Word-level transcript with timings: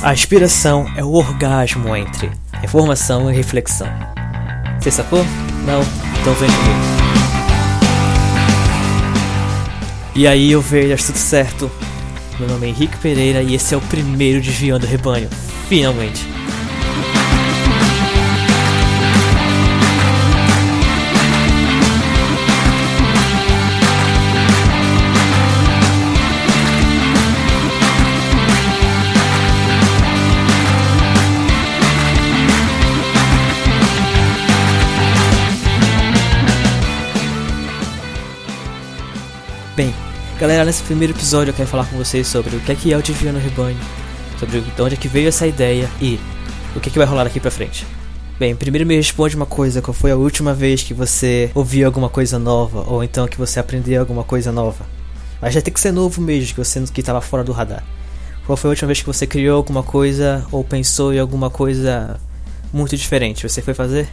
A 0.00 0.12
inspiração 0.12 0.86
é 0.96 1.02
o 1.02 1.12
orgasmo 1.12 1.94
entre 1.96 2.30
informação 2.62 3.28
e 3.28 3.34
reflexão. 3.34 3.88
Você 4.78 4.92
sacou? 4.92 5.24
Não? 5.66 5.80
Então 6.20 6.32
vem 6.34 6.48
comigo. 6.48 6.98
E 10.14 10.28
aí 10.28 10.52
eu 10.52 10.60
vejo 10.60 11.06
tudo 11.06 11.18
certo. 11.18 11.68
Meu 12.38 12.48
nome 12.48 12.66
é 12.66 12.70
Henrique 12.70 12.96
Pereira 12.98 13.42
e 13.42 13.56
esse 13.56 13.74
é 13.74 13.76
o 13.76 13.80
primeiro 13.80 14.40
Desviando 14.40 14.86
o 14.86 14.88
Rebanho. 14.88 15.28
Finalmente. 15.68 16.37
Galera, 40.38 40.64
nesse 40.64 40.84
primeiro 40.84 41.12
episódio 41.12 41.50
eu 41.50 41.54
quero 41.54 41.68
falar 41.68 41.84
com 41.86 41.96
vocês 41.96 42.24
sobre 42.24 42.54
o 42.54 42.60
que 42.60 42.70
é 42.70 42.74
que 42.76 42.92
é 42.92 42.96
o 42.96 43.02
Desvio 43.02 43.36
Rebanho, 43.36 43.76
sobre 44.38 44.60
de 44.60 44.82
onde 44.82 44.94
é 44.94 44.96
que 44.96 45.08
veio 45.08 45.26
essa 45.26 45.48
ideia 45.48 45.90
e 46.00 46.20
o 46.76 46.80
que 46.80 46.88
é 46.88 46.92
que 46.92 46.98
vai 46.98 47.08
rolar 47.08 47.24
daqui 47.24 47.40
pra 47.40 47.50
frente. 47.50 47.84
Bem, 48.38 48.54
primeiro 48.54 48.86
me 48.86 48.94
responde 48.94 49.34
uma 49.34 49.46
coisa, 49.46 49.82
qual 49.82 49.92
foi 49.92 50.12
a 50.12 50.16
última 50.16 50.54
vez 50.54 50.84
que 50.84 50.94
você 50.94 51.50
ouviu 51.56 51.86
alguma 51.86 52.08
coisa 52.08 52.38
nova, 52.38 52.84
ou 52.86 53.02
então 53.02 53.26
que 53.26 53.36
você 53.36 53.58
aprendeu 53.58 54.00
alguma 54.00 54.22
coisa 54.22 54.52
nova? 54.52 54.86
Mas 55.42 55.54
já 55.54 55.60
tem 55.60 55.74
que 55.74 55.80
ser 55.80 55.90
novo 55.90 56.22
mesmo, 56.22 56.54
que 56.54 56.64
você 56.64 56.80
que 56.84 57.00
estava 57.00 57.20
fora 57.20 57.42
do 57.42 57.50
radar. 57.50 57.82
Qual 58.46 58.56
foi 58.56 58.68
a 58.68 58.70
última 58.70 58.86
vez 58.86 59.00
que 59.00 59.06
você 59.06 59.26
criou 59.26 59.56
alguma 59.56 59.82
coisa 59.82 60.46
ou 60.52 60.62
pensou 60.62 61.12
em 61.12 61.18
alguma 61.18 61.50
coisa 61.50 62.20
muito 62.72 62.96
diferente? 62.96 63.42
Você 63.48 63.60
foi 63.60 63.74
fazer? 63.74 64.08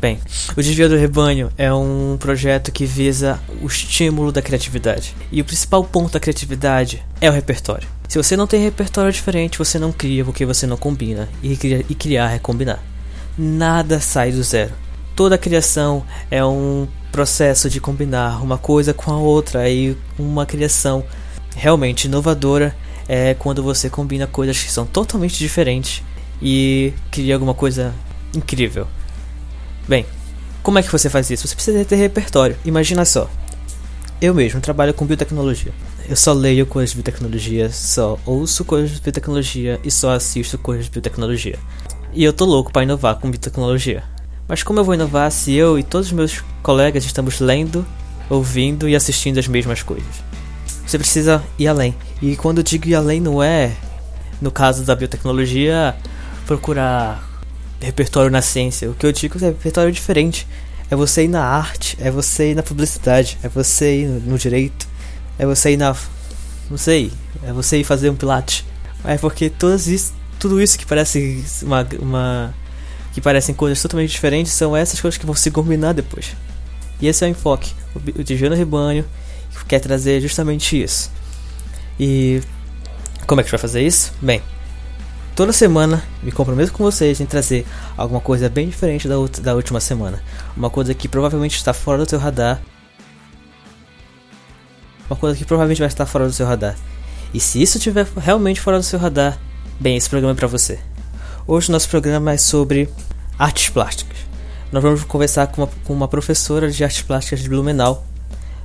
Bem, 0.00 0.18
o 0.56 0.62
Desvio 0.62 0.88
do 0.88 0.96
Rebanho 0.96 1.52
é 1.58 1.70
um 1.70 2.16
projeto 2.18 2.72
que 2.72 2.86
visa 2.86 3.38
o 3.60 3.66
estímulo 3.66 4.32
da 4.32 4.40
criatividade. 4.40 5.14
E 5.30 5.42
o 5.42 5.44
principal 5.44 5.84
ponto 5.84 6.14
da 6.14 6.18
criatividade 6.20 7.04
é 7.20 7.28
o 7.28 7.32
repertório. 7.32 7.86
Se 8.08 8.16
você 8.16 8.34
não 8.34 8.46
tem 8.46 8.64
repertório 8.64 9.12
diferente, 9.12 9.58
você 9.58 9.78
não 9.78 9.92
cria 9.92 10.24
porque 10.24 10.46
você 10.46 10.66
não 10.66 10.78
combina. 10.78 11.28
E 11.42 11.54
criar, 11.54 11.84
e 11.86 11.94
criar 11.94 12.34
é 12.34 12.38
combinar. 12.38 12.82
Nada 13.36 14.00
sai 14.00 14.32
do 14.32 14.42
zero. 14.42 14.72
Toda 15.14 15.36
criação 15.36 16.02
é 16.30 16.42
um 16.42 16.88
processo 17.12 17.68
de 17.68 17.78
combinar 17.78 18.42
uma 18.42 18.56
coisa 18.56 18.94
com 18.94 19.10
a 19.10 19.18
outra 19.18 19.68
e 19.68 19.94
uma 20.18 20.46
criação 20.46 21.04
realmente 21.54 22.06
inovadora 22.06 22.74
é 23.06 23.34
quando 23.34 23.62
você 23.62 23.90
combina 23.90 24.26
coisas 24.26 24.62
que 24.62 24.72
são 24.72 24.86
totalmente 24.86 25.38
diferentes 25.38 26.02
e 26.40 26.94
cria 27.10 27.34
alguma 27.34 27.52
coisa 27.52 27.92
incrível. 28.34 28.86
Bem, 29.90 30.06
como 30.62 30.78
é 30.78 30.84
que 30.84 30.92
você 30.92 31.10
faz 31.10 31.28
isso? 31.30 31.48
Você 31.48 31.54
precisa 31.56 31.84
ter 31.84 31.96
repertório. 31.96 32.56
Imagina 32.64 33.04
só. 33.04 33.28
Eu 34.22 34.32
mesmo 34.32 34.60
trabalho 34.60 34.94
com 34.94 35.04
biotecnologia. 35.04 35.72
Eu 36.08 36.14
só 36.14 36.32
leio 36.32 36.64
coisas 36.64 36.90
de 36.90 37.02
biotecnologia, 37.02 37.68
só 37.72 38.16
ouço 38.24 38.64
coisas 38.64 38.92
de 38.92 39.00
biotecnologia 39.00 39.80
e 39.82 39.90
só 39.90 40.12
assisto 40.12 40.56
coisas 40.56 40.84
de 40.84 40.92
biotecnologia. 40.92 41.58
E 42.12 42.22
eu 42.22 42.32
tô 42.32 42.44
louco 42.44 42.72
para 42.72 42.84
inovar 42.84 43.16
com 43.16 43.28
biotecnologia. 43.28 44.04
Mas 44.46 44.62
como 44.62 44.78
eu 44.78 44.84
vou 44.84 44.94
inovar 44.94 45.28
se 45.32 45.54
eu 45.54 45.76
e 45.76 45.82
todos 45.82 46.06
os 46.06 46.12
meus 46.12 46.44
colegas 46.62 47.04
estamos 47.04 47.40
lendo, 47.40 47.84
ouvindo 48.28 48.88
e 48.88 48.94
assistindo 48.94 49.38
as 49.38 49.48
mesmas 49.48 49.82
coisas? 49.82 50.22
Você 50.86 51.00
precisa 51.00 51.42
ir 51.58 51.66
além. 51.66 51.96
E 52.22 52.36
quando 52.36 52.58
eu 52.58 52.62
digo 52.62 52.86
ir 52.86 52.94
além, 52.94 53.20
não 53.20 53.42
é, 53.42 53.72
no 54.40 54.52
caso 54.52 54.84
da 54.84 54.94
biotecnologia, 54.94 55.96
procurar 56.46 57.28
repertório 57.86 58.30
na 58.30 58.42
ciência. 58.42 58.90
O 58.90 58.94
que 58.94 59.06
eu 59.06 59.12
digo 59.12 59.38
é 59.42 59.48
repertório 59.48 59.92
diferente. 59.92 60.46
É 60.90 60.96
você 60.96 61.24
ir 61.24 61.28
na 61.28 61.44
arte, 61.44 61.96
é 62.00 62.10
você 62.10 62.50
ir 62.50 62.54
na 62.54 62.62
publicidade, 62.62 63.38
é 63.42 63.48
você 63.48 64.00
ir 64.00 64.06
no, 64.06 64.36
direito, 64.36 64.88
é 65.38 65.46
você 65.46 65.72
ir 65.72 65.76
na. 65.76 65.94
Não 66.68 66.76
sei, 66.76 67.12
é 67.44 67.52
você 67.52 67.78
ir 67.78 67.84
fazer 67.84 68.10
um 68.10 68.16
pilates. 68.16 68.64
É 69.04 69.16
porque 69.16 69.48
todas 69.48 69.86
isso, 69.86 70.12
tudo 70.38 70.60
isso 70.60 70.76
que 70.76 70.84
parece 70.84 71.44
uma, 71.62 71.86
uma. 72.00 72.54
que 73.12 73.20
parecem 73.20 73.54
coisas 73.54 73.80
totalmente 73.80 74.10
diferentes 74.10 74.52
são 74.52 74.76
essas 74.76 75.00
coisas 75.00 75.16
que 75.16 75.24
vão 75.24 75.34
se 75.34 75.50
combinar 75.50 75.92
depois. 75.92 76.34
E 77.00 77.06
esse 77.06 77.24
é 77.24 77.28
o 77.28 77.30
enfoque. 77.30 77.72
O, 77.94 78.20
o 78.20 78.24
Tijano 78.24 78.56
Rebanho 78.56 79.04
quer 79.68 79.78
trazer 79.78 80.20
justamente 80.20 80.80
isso. 80.80 81.10
E. 81.98 82.42
Como 83.28 83.40
é 83.40 83.44
que 83.44 83.46
a 83.46 83.48
gente 83.48 83.52
vai 83.52 83.60
fazer 83.60 83.86
isso? 83.86 84.12
Bem, 84.20 84.42
Toda 85.40 85.54
semana 85.54 86.04
me 86.22 86.30
comprometo 86.30 86.70
com 86.70 86.84
vocês 86.84 87.18
em 87.18 87.24
trazer 87.24 87.66
alguma 87.96 88.20
coisa 88.20 88.46
bem 88.46 88.68
diferente 88.68 89.08
da, 89.08 89.14
da 89.40 89.54
última 89.54 89.80
semana. 89.80 90.22
Uma 90.54 90.68
coisa 90.68 90.92
que 90.92 91.08
provavelmente 91.08 91.56
está 91.56 91.72
fora 91.72 92.04
do 92.04 92.10
seu 92.10 92.18
radar. 92.18 92.60
Uma 95.08 95.16
coisa 95.16 95.38
que 95.38 95.46
provavelmente 95.46 95.78
vai 95.78 95.88
estar 95.88 96.04
fora 96.04 96.26
do 96.26 96.32
seu 96.34 96.46
radar. 96.46 96.76
E 97.32 97.40
se 97.40 97.62
isso 97.62 97.78
estiver 97.78 98.06
realmente 98.18 98.60
fora 98.60 98.76
do 98.76 98.82
seu 98.82 98.98
radar, 98.98 99.38
bem, 99.80 99.96
esse 99.96 100.10
programa 100.10 100.34
é 100.34 100.36
para 100.36 100.46
você. 100.46 100.78
Hoje 101.46 101.72
nosso 101.72 101.88
programa 101.88 102.32
é 102.32 102.36
sobre 102.36 102.90
artes 103.38 103.70
plásticas. 103.70 104.18
Nós 104.70 104.82
vamos 104.82 105.04
conversar 105.04 105.46
com 105.46 105.62
uma, 105.62 105.70
com 105.84 105.94
uma 105.94 106.06
professora 106.06 106.70
de 106.70 106.84
artes 106.84 107.00
plásticas 107.00 107.40
de 107.40 107.48
Blumenau. 107.48 108.06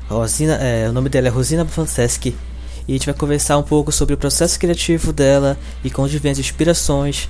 Rosina, 0.10 0.56
é, 0.56 0.90
o 0.90 0.92
nome 0.92 1.08
dela 1.08 1.28
é 1.28 1.32
Rosina 1.32 1.64
Franceschi 1.64 2.36
e 2.88 2.94
a 2.94 2.96
gente 2.96 3.06
vai 3.06 3.16
conversar 3.16 3.58
um 3.58 3.64
pouco 3.64 3.92
sobre 3.92 4.14
o 4.14 4.18
processo 4.18 4.60
criativo 4.60 5.12
dela 5.12 5.58
e 5.84 5.90
com 5.90 6.08
diversas 6.08 6.46
inspirações 6.46 7.30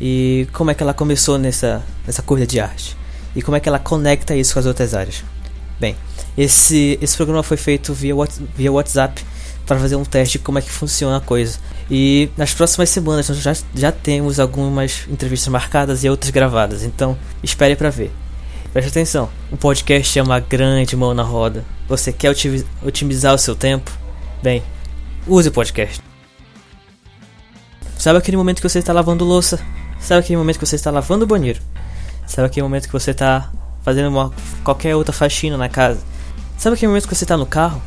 e 0.00 0.48
como 0.52 0.70
é 0.70 0.74
que 0.74 0.82
ela 0.82 0.92
começou 0.94 1.38
nessa, 1.38 1.82
nessa 2.06 2.22
coisa 2.22 2.46
de 2.46 2.60
arte 2.60 2.96
e 3.34 3.42
como 3.42 3.56
é 3.56 3.60
que 3.60 3.68
ela 3.68 3.78
conecta 3.78 4.34
isso 4.34 4.54
com 4.54 4.60
as 4.60 4.66
outras 4.66 4.94
áreas. 4.94 5.22
Bem, 5.78 5.94
esse, 6.36 6.98
esse 7.00 7.16
programa 7.16 7.42
foi 7.42 7.56
feito 7.56 7.92
via, 7.92 8.14
via 8.56 8.72
WhatsApp 8.72 9.22
para 9.66 9.78
fazer 9.78 9.96
um 9.96 10.04
teste 10.04 10.38
de 10.38 10.44
como 10.44 10.58
é 10.58 10.62
que 10.62 10.70
funciona 10.70 11.18
a 11.18 11.20
coisa. 11.20 11.58
E 11.90 12.30
nas 12.36 12.54
próximas 12.54 12.88
semanas 12.88 13.28
nós 13.28 13.38
já, 13.38 13.54
já 13.74 13.92
temos 13.92 14.40
algumas 14.40 15.06
entrevistas 15.08 15.48
marcadas 15.48 16.04
e 16.04 16.08
outras 16.08 16.30
gravadas, 16.30 16.82
então 16.82 17.16
espere 17.42 17.76
para 17.76 17.90
ver. 17.90 18.10
Preste 18.72 18.88
atenção, 18.88 19.28
o 19.50 19.56
podcast 19.56 20.18
é 20.18 20.22
uma 20.22 20.38
grande 20.40 20.96
mão 20.96 21.14
na 21.14 21.22
roda. 21.22 21.64
Você 21.88 22.12
quer 22.12 22.34
otimizar 22.82 23.34
o 23.34 23.38
seu 23.38 23.54
tempo? 23.54 23.90
Bem, 24.42 24.62
use 25.26 25.48
o 25.48 25.52
podcast. 25.52 26.02
Sabe 27.98 28.18
aquele 28.18 28.36
momento 28.36 28.60
que 28.60 28.68
você 28.68 28.78
está 28.78 28.92
lavando 28.92 29.24
louça? 29.24 29.58
Sabe 29.98 30.20
aquele 30.20 30.36
momento 30.36 30.58
que 30.58 30.66
você 30.66 30.76
está 30.76 30.90
lavando 30.90 31.24
o 31.24 31.26
banheiro? 31.26 31.60
Sabe 32.26 32.46
aquele 32.46 32.62
momento 32.62 32.86
que 32.86 32.92
você 32.92 33.10
está 33.10 33.50
fazendo 33.82 34.08
uma, 34.08 34.32
qualquer 34.62 34.94
outra 34.94 35.12
faxina 35.12 35.56
na 35.56 35.68
casa? 35.68 36.00
Sabe 36.56 36.76
aquele 36.76 36.88
momento 36.88 37.08
que 37.08 37.14
você 37.14 37.24
está 37.24 37.36
no 37.36 37.46
carro? 37.46 37.82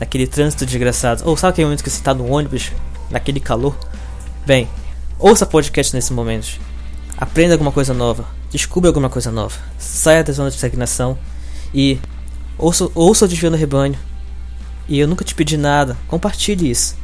Naquele 0.00 0.26
trânsito 0.26 0.66
desgraçado? 0.66 1.22
Ou 1.24 1.36
sabe 1.36 1.52
aquele 1.52 1.66
momento 1.66 1.84
que 1.84 1.90
você 1.90 1.98
está 1.98 2.12
no 2.12 2.26
ônibus? 2.26 2.72
Naquele 3.10 3.38
calor? 3.38 3.76
Bem, 4.44 4.68
ouça 5.18 5.46
podcast 5.46 5.94
nesse 5.94 6.12
momento. 6.12 6.58
Aprenda 7.16 7.54
alguma 7.54 7.70
coisa 7.70 7.94
nova. 7.94 8.26
Descubra 8.50 8.88
alguma 8.88 9.08
coisa 9.08 9.30
nova. 9.30 9.56
Saia 9.78 10.24
da 10.24 10.32
zona 10.32 10.50
de 10.50 10.56
estagnação. 10.56 11.16
E 11.72 12.00
ouça, 12.58 12.90
ouça 12.94 13.26
o 13.26 13.28
Desviando 13.28 13.56
Rebanho 13.56 13.96
e 14.88 14.98
eu 14.98 15.08
nunca 15.08 15.24
te 15.24 15.34
pedi 15.34 15.56
nada, 15.56 15.96
compartilhe 16.08 16.70
isso. 16.70 16.96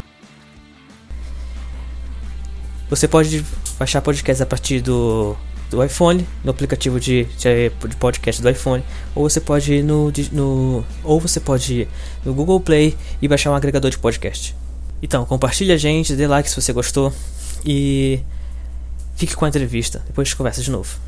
Você 2.90 3.06
pode 3.06 3.44
baixar 3.78 4.00
podcast 4.00 4.42
a 4.42 4.46
partir 4.46 4.80
do, 4.80 5.36
do 5.70 5.84
iPhone, 5.84 6.26
no 6.42 6.50
aplicativo 6.50 6.98
de, 6.98 7.24
de, 7.24 7.70
podcast 7.98 8.40
do 8.40 8.48
iPhone, 8.48 8.82
ou 9.14 9.28
você 9.28 9.40
pode 9.40 9.74
ir 9.74 9.82
no, 9.82 10.10
no 10.32 10.84
ou 11.04 11.20
você 11.20 11.38
pode 11.38 11.86
no 12.24 12.32
Google 12.32 12.60
Play 12.60 12.96
e 13.20 13.28
baixar 13.28 13.50
um 13.50 13.54
agregador 13.54 13.90
de 13.90 13.98
podcast. 13.98 14.56
Então, 15.02 15.24
compartilhe 15.26 15.72
a 15.72 15.76
gente, 15.76 16.16
dê 16.16 16.26
like 16.26 16.48
se 16.48 16.60
você 16.60 16.72
gostou 16.72 17.12
e 17.64 18.20
fique 19.16 19.36
com 19.36 19.44
a 19.44 19.48
entrevista. 19.48 20.02
Depois 20.06 20.26
a 20.26 20.28
gente 20.28 20.36
conversa 20.36 20.62
de 20.62 20.70
novo. 20.70 20.98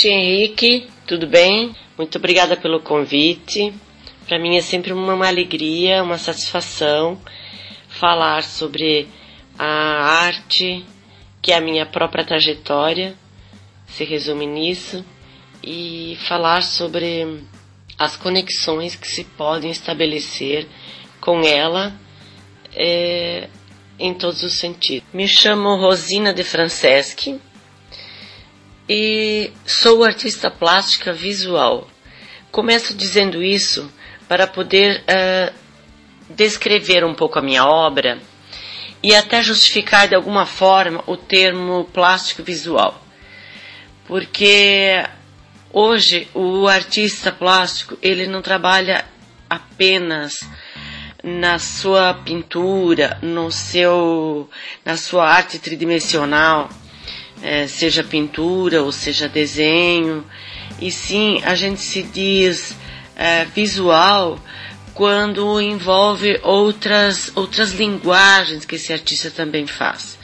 Noite, 0.00 0.08
Henrique. 0.08 0.88
Tudo 1.06 1.26
bem? 1.26 1.76
Muito 1.98 2.16
obrigada 2.16 2.56
pelo 2.56 2.80
convite. 2.80 3.74
Para 4.26 4.38
mim 4.38 4.56
é 4.56 4.62
sempre 4.62 4.92
uma 4.92 5.26
alegria, 5.26 6.02
uma 6.02 6.16
satisfação 6.16 7.20
falar 7.88 8.42
sobre 8.44 9.08
a 9.58 9.66
arte, 10.24 10.84
que 11.42 11.52
é 11.52 11.56
a 11.56 11.60
minha 11.60 11.84
própria 11.84 12.24
trajetória, 12.24 13.14
se 13.86 14.04
resume 14.04 14.46
nisso, 14.46 15.04
e 15.62 16.16
falar 16.26 16.62
sobre 16.62 17.44
as 17.98 18.16
conexões 18.16 18.94
que 18.96 19.06
se 19.06 19.24
podem 19.24 19.70
estabelecer 19.70 20.66
com 21.20 21.42
ela 21.42 21.92
é, 22.74 23.48
em 23.98 24.14
todos 24.14 24.42
os 24.42 24.54
sentidos. 24.54 25.06
Me 25.12 25.28
chamo 25.28 25.76
Rosina 25.76 26.32
de 26.32 26.44
Franceschi, 26.44 27.38
e 28.92 29.52
sou 29.64 30.02
artista 30.02 30.50
plástica 30.50 31.12
visual. 31.12 31.88
começo 32.50 32.92
dizendo 32.92 33.40
isso 33.40 33.88
para 34.26 34.48
poder 34.48 35.04
uh, 35.04 35.54
descrever 36.28 37.04
um 37.04 37.14
pouco 37.14 37.38
a 37.38 37.42
minha 37.42 37.64
obra 37.64 38.18
e 39.00 39.14
até 39.14 39.44
justificar 39.44 40.08
de 40.08 40.16
alguma 40.16 40.44
forma 40.44 41.04
o 41.06 41.16
termo 41.16 41.84
plástico 41.92 42.42
visual. 42.42 43.00
Porque 44.08 45.06
hoje 45.72 46.26
o 46.34 46.66
artista 46.66 47.30
plástico, 47.30 47.96
ele 48.02 48.26
não 48.26 48.42
trabalha 48.42 49.04
apenas 49.48 50.40
na 51.22 51.60
sua 51.60 52.12
pintura, 52.12 53.20
no 53.22 53.52
seu, 53.52 54.50
na 54.84 54.96
sua 54.96 55.28
arte 55.28 55.60
tridimensional, 55.60 56.68
é, 57.42 57.66
seja 57.66 58.02
pintura 58.04 58.82
ou 58.82 58.92
seja 58.92 59.28
desenho, 59.28 60.24
e 60.80 60.90
sim 60.90 61.40
a 61.44 61.54
gente 61.54 61.80
se 61.80 62.02
diz 62.02 62.76
é, 63.16 63.44
visual 63.44 64.38
quando 64.94 65.60
envolve 65.60 66.38
outras, 66.42 67.32
outras 67.34 67.72
linguagens 67.72 68.64
que 68.64 68.76
esse 68.76 68.92
artista 68.92 69.30
também 69.30 69.66
faz, 69.66 70.18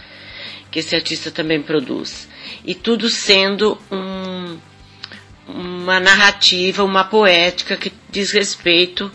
que 0.71 0.79
esse 0.81 0.95
artista 0.95 1.31
também 1.31 1.63
produz. 1.63 2.29
E 2.65 2.75
tudo 2.75 3.09
sendo 3.09 3.79
um, 3.91 4.59
uma 5.47 5.99
narrativa, 6.01 6.85
uma 6.85 7.05
poética 7.05 7.77
que 7.77 7.93
diz 8.11 8.33
respeito 8.33 9.11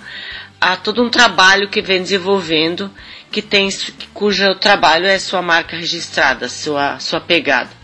a 0.59 0.75
todo 0.75 1.03
um 1.03 1.09
trabalho 1.09 1.69
que 1.69 1.81
vem 1.81 2.01
desenvolvendo, 2.01 2.91
que 3.31 3.41
tem, 3.41 3.69
cujo 4.13 4.55
trabalho 4.55 5.05
é 5.07 5.17
sua 5.17 5.41
marca 5.41 5.75
registrada, 5.75 6.47
sua, 6.47 6.99
sua 6.99 7.19
pegada. 7.19 7.80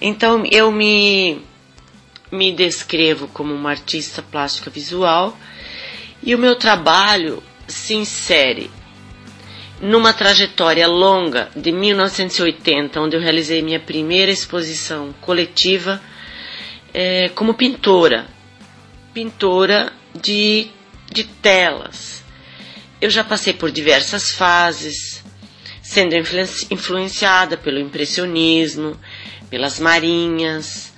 Então 0.00 0.44
eu 0.50 0.72
me, 0.72 1.42
me 2.32 2.52
descrevo 2.52 3.28
como 3.28 3.52
uma 3.54 3.70
artista 3.70 4.22
plástica 4.22 4.70
visual 4.70 5.36
e 6.22 6.34
o 6.34 6.38
meu 6.38 6.56
trabalho 6.56 7.42
se 7.68 7.94
insere 7.94 8.70
numa 9.80 10.12
trajetória 10.12 10.86
longa 10.86 11.50
de 11.56 11.72
1980, 11.72 13.00
onde 13.00 13.16
eu 13.16 13.20
realizei 13.20 13.62
minha 13.62 13.80
primeira 13.80 14.30
exposição 14.30 15.12
coletiva 15.20 16.00
é, 16.92 17.28
como 17.30 17.54
pintora, 17.54 18.26
pintora 19.14 19.92
de, 20.14 20.68
de 21.10 21.24
telas. 21.24 22.22
Eu 23.00 23.08
já 23.08 23.24
passei 23.24 23.54
por 23.54 23.70
diversas 23.70 24.30
fases, 24.32 25.24
sendo 25.82 26.14
influenciada 26.70 27.56
pelo 27.56 27.78
impressionismo, 27.78 28.98
pelas 29.50 29.78
marinhas. 29.80 30.92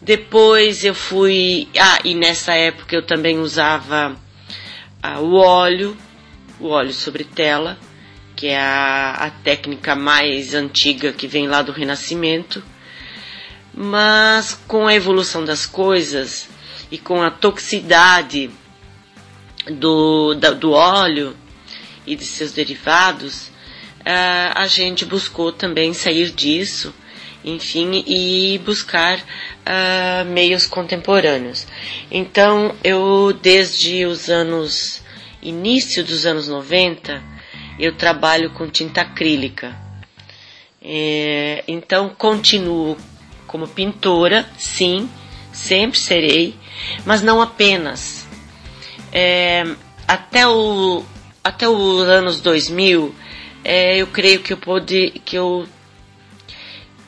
Depois 0.00 0.84
eu 0.84 0.94
fui. 0.94 1.68
Ah, 1.78 1.98
e 2.04 2.14
nessa 2.14 2.54
época 2.54 2.94
eu 2.94 3.02
também 3.02 3.38
usava 3.38 4.16
ah, 5.02 5.20
o 5.20 5.34
óleo, 5.34 5.96
o 6.60 6.68
óleo 6.68 6.92
sobre 6.92 7.24
tela, 7.24 7.78
que 8.34 8.46
é 8.46 8.58
a, 8.60 9.10
a 9.12 9.30
técnica 9.30 9.94
mais 9.94 10.54
antiga 10.54 11.12
que 11.12 11.26
vem 11.26 11.48
lá 11.48 11.60
do 11.62 11.72
Renascimento. 11.72 12.62
Mas 13.74 14.58
com 14.66 14.86
a 14.86 14.94
evolução 14.94 15.44
das 15.44 15.66
coisas 15.66 16.48
e 16.90 16.96
com 16.96 17.22
a 17.22 17.30
toxicidade 17.30 18.50
do, 19.70 20.34
da, 20.34 20.50
do 20.52 20.70
óleo 20.72 21.36
e 22.06 22.14
de 22.14 22.24
seus 22.24 22.52
derivados, 22.52 23.48
uh, 24.00 24.52
a 24.54 24.66
gente 24.66 25.04
buscou 25.04 25.50
também 25.52 25.92
sair 25.92 26.30
disso, 26.30 26.94
enfim, 27.46 28.02
e 28.04 28.58
buscar 28.64 29.18
uh, 29.18 30.24
meios 30.26 30.66
contemporâneos. 30.66 31.64
Então, 32.10 32.74
eu, 32.82 33.32
desde 33.40 34.04
os 34.04 34.28
anos, 34.28 35.00
início 35.40 36.02
dos 36.04 36.26
anos 36.26 36.48
90, 36.48 37.22
eu 37.78 37.94
trabalho 37.94 38.50
com 38.50 38.68
tinta 38.68 39.02
acrílica. 39.02 39.76
É, 40.82 41.62
então, 41.68 42.08
continuo 42.08 42.96
como 43.46 43.68
pintora, 43.68 44.44
sim, 44.58 45.08
sempre 45.52 45.98
serei, 45.98 46.56
mas 47.04 47.22
não 47.22 47.40
apenas. 47.40 48.26
É, 49.12 49.64
até, 50.06 50.48
o, 50.48 51.04
até 51.44 51.68
os 51.68 52.02
anos 52.08 52.40
2000, 52.40 53.14
é, 53.64 53.98
eu 53.98 54.08
creio 54.08 54.40
que 54.40 54.52
eu, 54.52 54.56
pude, 54.56 55.10
que 55.24 55.36
eu 55.36 55.66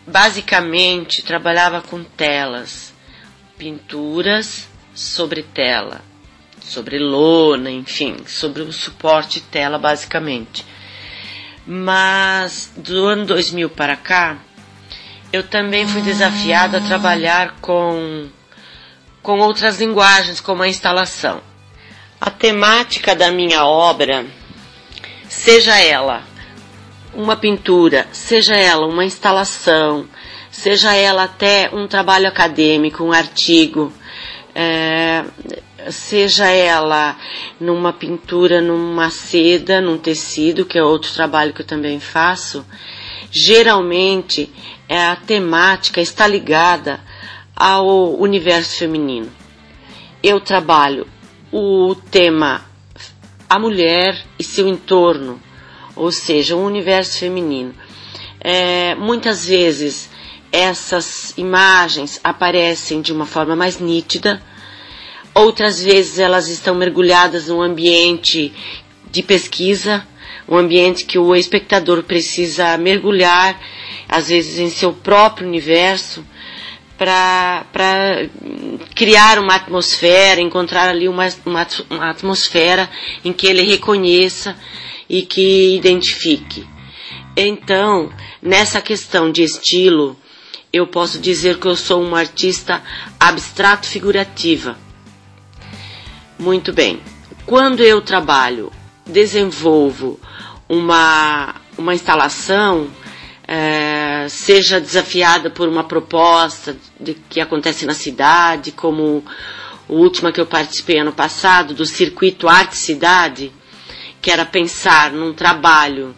basicamente 0.08 1.22
trabalhava 1.22 1.82
com 1.82 2.02
telas, 2.02 2.92
pinturas 3.56 4.66
sobre 4.94 5.42
tela, 5.42 6.00
sobre 6.60 6.98
lona, 6.98 7.70
enfim, 7.70 8.16
sobre 8.26 8.62
o 8.62 8.72
suporte 8.72 9.40
tela 9.40 9.78
basicamente. 9.78 10.64
Mas 11.66 12.72
do 12.76 13.06
ano 13.06 13.26
2000 13.26 13.68
para 13.70 13.96
cá, 13.96 14.38
eu 15.32 15.42
também 15.42 15.86
fui 15.86 16.00
desafiada 16.00 16.78
a 16.78 16.80
trabalhar 16.80 17.56
com, 17.60 18.28
com 19.22 19.38
outras 19.40 19.78
linguagens, 19.78 20.40
como 20.40 20.62
a 20.62 20.68
instalação. 20.68 21.42
A 22.18 22.30
temática 22.30 23.14
da 23.14 23.30
minha 23.30 23.64
obra, 23.66 24.26
seja 25.28 25.78
ela 25.78 26.24
uma 27.18 27.34
pintura, 27.34 28.06
seja 28.12 28.54
ela 28.54 28.86
uma 28.86 29.04
instalação, 29.04 30.06
seja 30.52 30.94
ela 30.94 31.24
até 31.24 31.68
um 31.74 31.88
trabalho 31.88 32.28
acadêmico, 32.28 33.02
um 33.02 33.10
artigo, 33.12 33.92
é, 34.54 35.24
seja 35.90 36.48
ela 36.48 37.16
numa 37.58 37.92
pintura, 37.92 38.60
numa 38.60 39.10
seda, 39.10 39.80
num 39.80 39.98
tecido, 39.98 40.64
que 40.64 40.78
é 40.78 40.82
outro 40.82 41.12
trabalho 41.12 41.52
que 41.52 41.62
eu 41.62 41.66
também 41.66 41.98
faço, 41.98 42.64
geralmente 43.32 44.48
é, 44.88 45.04
a 45.08 45.16
temática 45.16 46.00
está 46.00 46.24
ligada 46.24 47.00
ao 47.56 48.14
universo 48.14 48.78
feminino. 48.78 49.28
Eu 50.22 50.38
trabalho 50.38 51.04
o 51.50 51.96
tema 52.12 52.64
a 53.50 53.58
mulher 53.58 54.24
e 54.38 54.44
seu 54.44 54.68
entorno, 54.68 55.40
ou 55.98 56.12
seja, 56.12 56.56
o 56.56 56.64
universo 56.64 57.18
feminino. 57.18 57.74
É, 58.40 58.94
muitas 58.94 59.46
vezes 59.46 60.08
essas 60.52 61.34
imagens 61.36 62.20
aparecem 62.22 63.02
de 63.02 63.12
uma 63.12 63.26
forma 63.26 63.54
mais 63.54 63.78
nítida, 63.78 64.40
outras 65.34 65.82
vezes 65.82 66.18
elas 66.18 66.48
estão 66.48 66.74
mergulhadas 66.74 67.48
num 67.48 67.60
ambiente 67.60 68.52
de 69.10 69.22
pesquisa, 69.22 70.06
um 70.48 70.56
ambiente 70.56 71.04
que 71.04 71.18
o 71.18 71.34
espectador 71.34 72.02
precisa 72.04 72.78
mergulhar, 72.78 73.60
às 74.08 74.28
vezes 74.28 74.58
em 74.58 74.70
seu 74.70 74.92
próprio 74.92 75.46
universo, 75.46 76.24
para 76.96 77.64
criar 78.94 79.38
uma 79.38 79.54
atmosfera, 79.54 80.40
encontrar 80.40 80.88
ali 80.88 81.08
uma, 81.08 81.28
uma, 81.44 81.66
uma 81.90 82.10
atmosfera 82.10 82.88
em 83.24 83.32
que 83.32 83.46
ele 83.46 83.62
reconheça 83.62 84.56
e 85.08 85.22
que 85.22 85.74
identifique. 85.76 86.66
Então, 87.36 88.12
nessa 88.42 88.80
questão 88.80 89.30
de 89.30 89.42
estilo, 89.42 90.16
eu 90.72 90.86
posso 90.86 91.18
dizer 91.18 91.58
que 91.58 91.66
eu 91.66 91.76
sou 91.76 92.02
uma 92.02 92.18
artista 92.18 92.82
abstrato 93.18 93.86
figurativa. 93.86 94.76
Muito 96.38 96.72
bem. 96.72 97.00
Quando 97.46 97.82
eu 97.82 98.00
trabalho, 98.02 98.70
desenvolvo 99.06 100.20
uma, 100.68 101.54
uma 101.78 101.94
instalação, 101.94 102.88
é, 103.46 104.26
seja 104.28 104.78
desafiada 104.78 105.48
por 105.48 105.66
uma 105.68 105.84
proposta 105.84 106.76
de, 107.00 107.14
que 107.14 107.40
acontece 107.40 107.86
na 107.86 107.94
cidade, 107.94 108.72
como 108.72 109.24
o 109.88 109.94
última 109.94 110.30
que 110.30 110.40
eu 110.40 110.44
participei 110.46 110.98
ano 110.98 111.12
passado, 111.12 111.72
do 111.72 111.86
Circuito 111.86 112.46
Arte 112.46 112.76
Cidade, 112.76 113.50
que 114.20 114.30
era 114.30 114.44
pensar 114.44 115.12
num 115.12 115.32
trabalho 115.32 116.14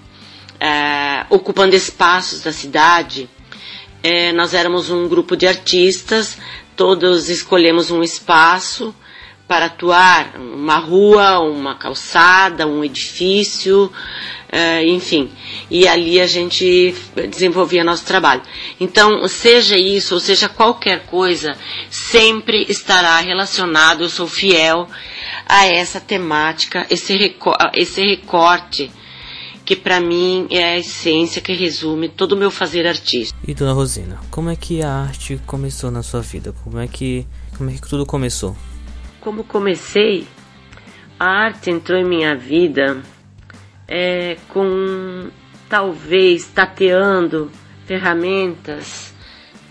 é, 0.58 1.24
ocupando 1.30 1.74
espaços 1.74 2.42
da 2.42 2.52
cidade. 2.52 3.28
É, 4.02 4.32
nós 4.32 4.54
éramos 4.54 4.90
um 4.90 5.08
grupo 5.08 5.36
de 5.36 5.46
artistas, 5.46 6.38
todos 6.76 7.28
escolhemos 7.28 7.90
um 7.90 8.02
espaço 8.02 8.94
para 9.50 9.66
atuar, 9.66 10.36
uma 10.36 10.76
rua, 10.76 11.40
uma 11.40 11.74
calçada, 11.74 12.68
um 12.68 12.84
edifício, 12.84 13.90
é, 14.48 14.86
enfim. 14.86 15.28
E 15.68 15.88
ali 15.88 16.20
a 16.20 16.26
gente 16.28 16.94
desenvolvia 17.28 17.82
nosso 17.82 18.04
trabalho. 18.04 18.42
Então, 18.78 19.26
seja 19.26 19.76
isso, 19.76 20.14
ou 20.14 20.20
seja 20.20 20.48
qualquer 20.48 21.04
coisa, 21.06 21.56
sempre 21.90 22.64
estará 22.68 23.18
relacionado, 23.18 24.04
eu 24.04 24.08
sou 24.08 24.28
fiel 24.28 24.88
a 25.48 25.66
essa 25.66 25.98
temática, 26.00 26.86
esse, 26.88 27.34
esse 27.74 28.02
recorte 28.02 28.88
que 29.64 29.74
para 29.74 30.00
mim 30.00 30.46
é 30.48 30.62
a 30.62 30.78
essência 30.78 31.42
que 31.42 31.52
resume 31.54 32.08
todo 32.08 32.32
o 32.32 32.36
meu 32.36 32.52
fazer 32.52 32.86
artístico. 32.86 33.36
E 33.44 33.52
dona 33.52 33.72
Rosina, 33.72 34.20
como 34.30 34.48
é 34.48 34.54
que 34.54 34.80
a 34.80 34.92
arte 34.92 35.40
começou 35.44 35.90
na 35.90 36.04
sua 36.04 36.20
vida? 36.20 36.54
Como 36.62 36.78
é 36.78 36.86
que 36.86 37.26
como 37.58 37.68
é 37.68 37.74
que 37.74 37.88
tudo 37.88 38.06
começou? 38.06 38.56
Como 39.20 39.44
comecei, 39.44 40.26
a 41.18 41.26
arte 41.26 41.70
entrou 41.70 41.98
em 41.98 42.04
minha 42.04 42.34
vida 42.34 43.02
é, 43.86 44.36
com 44.48 45.30
talvez 45.68 46.46
tateando 46.46 47.50
ferramentas 47.86 49.12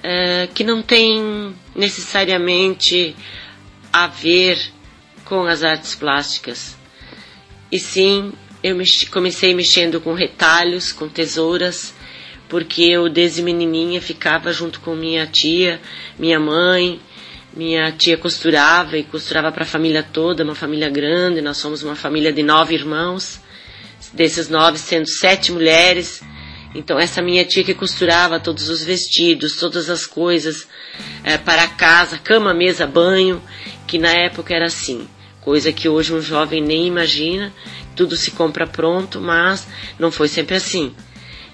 é, 0.04 0.48
que 0.54 0.64
não 0.64 0.82
têm 0.82 1.56
necessariamente 1.76 3.16
a 3.92 4.08
ver 4.08 4.60
com 5.26 5.44
as 5.44 5.64
artes 5.64 5.96
plásticas. 5.96 6.78
E 7.72 7.80
sim, 7.80 8.32
eu 8.64 8.76
comecei 9.12 9.54
mexendo 9.54 10.02
com 10.02 10.14
retalhos, 10.14 10.92
com 10.92 11.08
tesouras, 11.08 11.94
porque 12.48 12.82
eu 12.84 13.08
desde 13.10 13.42
menininha 13.42 14.02
ficava 14.02 14.52
junto 14.52 14.80
com 14.82 14.96
minha 14.96 15.26
tia, 15.28 15.80
minha 16.18 16.40
mãe, 16.40 17.00
minha 17.60 17.92
tia 17.92 18.18
costurava 18.18 18.98
e 18.98 19.04
costurava 19.04 19.52
para 19.52 19.64
a 19.64 19.68
família 19.68 20.02
toda, 20.02 20.46
uma 20.46 20.56
família 20.56 20.90
grande, 20.90 21.42
nós 21.42 21.58
somos 21.58 21.84
uma 21.84 21.94
família 21.94 22.32
de 22.32 22.42
nove 22.42 22.74
irmãos, 22.74 23.42
desses 24.14 24.48
nove 24.48 24.78
sendo 24.78 25.10
sete 25.10 25.52
mulheres. 25.52 26.22
Então 26.74 26.98
essa 26.98 27.22
minha 27.22 27.44
tia 27.44 27.66
que 27.66 27.74
costurava 27.74 28.40
todos 28.40 28.70
os 28.70 28.82
vestidos, 28.82 29.58
todas 29.58 29.90
as 29.90 30.06
coisas 30.06 30.70
é, 31.22 31.38
para 31.38 31.68
casa, 31.68 32.18
cama, 32.18 32.54
mesa, 32.54 32.88
banho, 32.88 33.44
que 33.86 33.98
na 33.98 34.14
época 34.14 34.56
era 34.56 34.68
assim, 34.68 35.06
coisa 35.42 35.74
que 35.74 35.90
hoje 35.90 36.14
um 36.14 36.22
jovem 36.22 36.64
nem 36.64 36.88
imagina, 36.88 37.54
tudo 37.94 38.16
se 38.16 38.32
compra 38.32 38.66
pronto, 38.66 39.20
mas 39.20 39.68
não 40.00 40.14
foi 40.14 40.30
sempre 40.30 40.56
assim. 40.56 40.96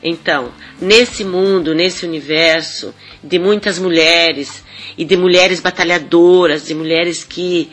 Então, 0.03 0.53
nesse 0.79 1.23
mundo, 1.23 1.73
nesse 1.73 2.05
universo 2.05 2.93
de 3.25 3.39
muitas 3.39 3.79
mulheres 3.79 4.63
e 4.97 5.03
de 5.03 5.17
mulheres 5.17 5.59
batalhadoras, 5.59 6.65
de 6.67 6.75
mulheres 6.75 7.23
que 7.23 7.69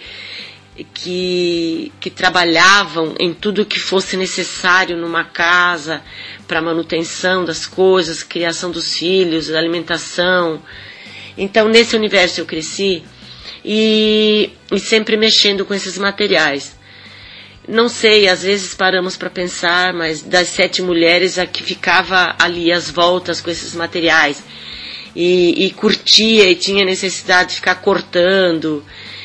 que, 0.95 1.93
que 2.01 2.09
trabalhavam 2.09 3.15
em 3.21 3.35
tudo 3.35 3.67
que 3.67 3.79
fosse 3.79 4.17
necessário 4.17 4.97
numa 4.97 5.23
casa 5.23 6.03
para 6.49 6.63
manutenção 6.63 7.45
das 7.45 7.67
coisas, 7.67 8.23
criação 8.23 8.71
dos 8.71 8.97
filhos, 8.97 9.51
alimentação. 9.51 10.63
Então, 11.37 11.69
nesse 11.69 11.95
universo 11.95 12.41
eu 12.41 12.47
cresci 12.47 13.03
e, 13.63 14.51
e 14.71 14.81
sempre 14.81 15.17
mexendo 15.19 15.67
com 15.67 15.75
esses 15.75 15.99
materiais. 15.99 16.75
Não 17.69 17.89
sei, 17.89 18.27
às 18.27 18.43
vezes 18.43 18.75
paramos 18.75 19.15
para 19.17 19.29
pensar, 19.31 19.93
mas 19.93 20.23
das 20.23 20.49
sete 20.49 20.81
mulheres 20.81 21.39
a 21.39 21.47
que 21.47 21.63
ficava 21.63 22.35
ali 22.39 22.73
às 22.73 22.91
voltas 22.91 23.43
com 23.43 23.51
esses 23.51 23.75
materiais 23.75 24.43
e, 25.15 25.67
e 25.67 25.71
curtia 25.71 26.51
e 26.51 26.55
tinha 26.55 26.85
necessidade 26.85 27.51
de 27.51 27.57
ficar 27.57 27.77
cortando 27.77 28.85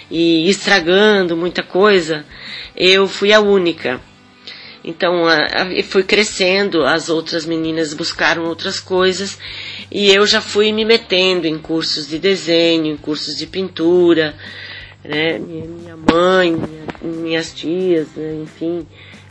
e 0.10 0.50
estragando 0.50 1.36
muita 1.36 1.64
coisa, 1.64 2.26
eu 2.76 3.08
fui 3.08 3.34
a 3.34 3.40
única. 3.40 4.00
Então, 4.84 5.24
fui 5.84 6.04
crescendo, 6.04 6.86
as 6.86 7.10
outras 7.10 7.46
meninas 7.46 7.94
buscaram 7.94 8.46
outras 8.46 8.80
coisas 8.80 9.38
e 9.92 10.10
eu 10.10 10.26
já 10.26 10.40
fui 10.40 10.72
me 10.72 10.86
metendo 10.86 11.46
em 11.46 11.58
cursos 11.58 12.08
de 12.08 12.18
desenho, 12.18 12.86
em 12.86 12.96
cursos 12.96 13.36
de 13.36 13.46
pintura, 13.46 14.34
né? 15.04 15.40
Minha 15.40 15.98
mãe, 15.98 16.54
minha, 16.54 17.22
minhas 17.22 17.54
tias, 17.54 18.08
né? 18.16 18.40
enfim, 18.44 18.88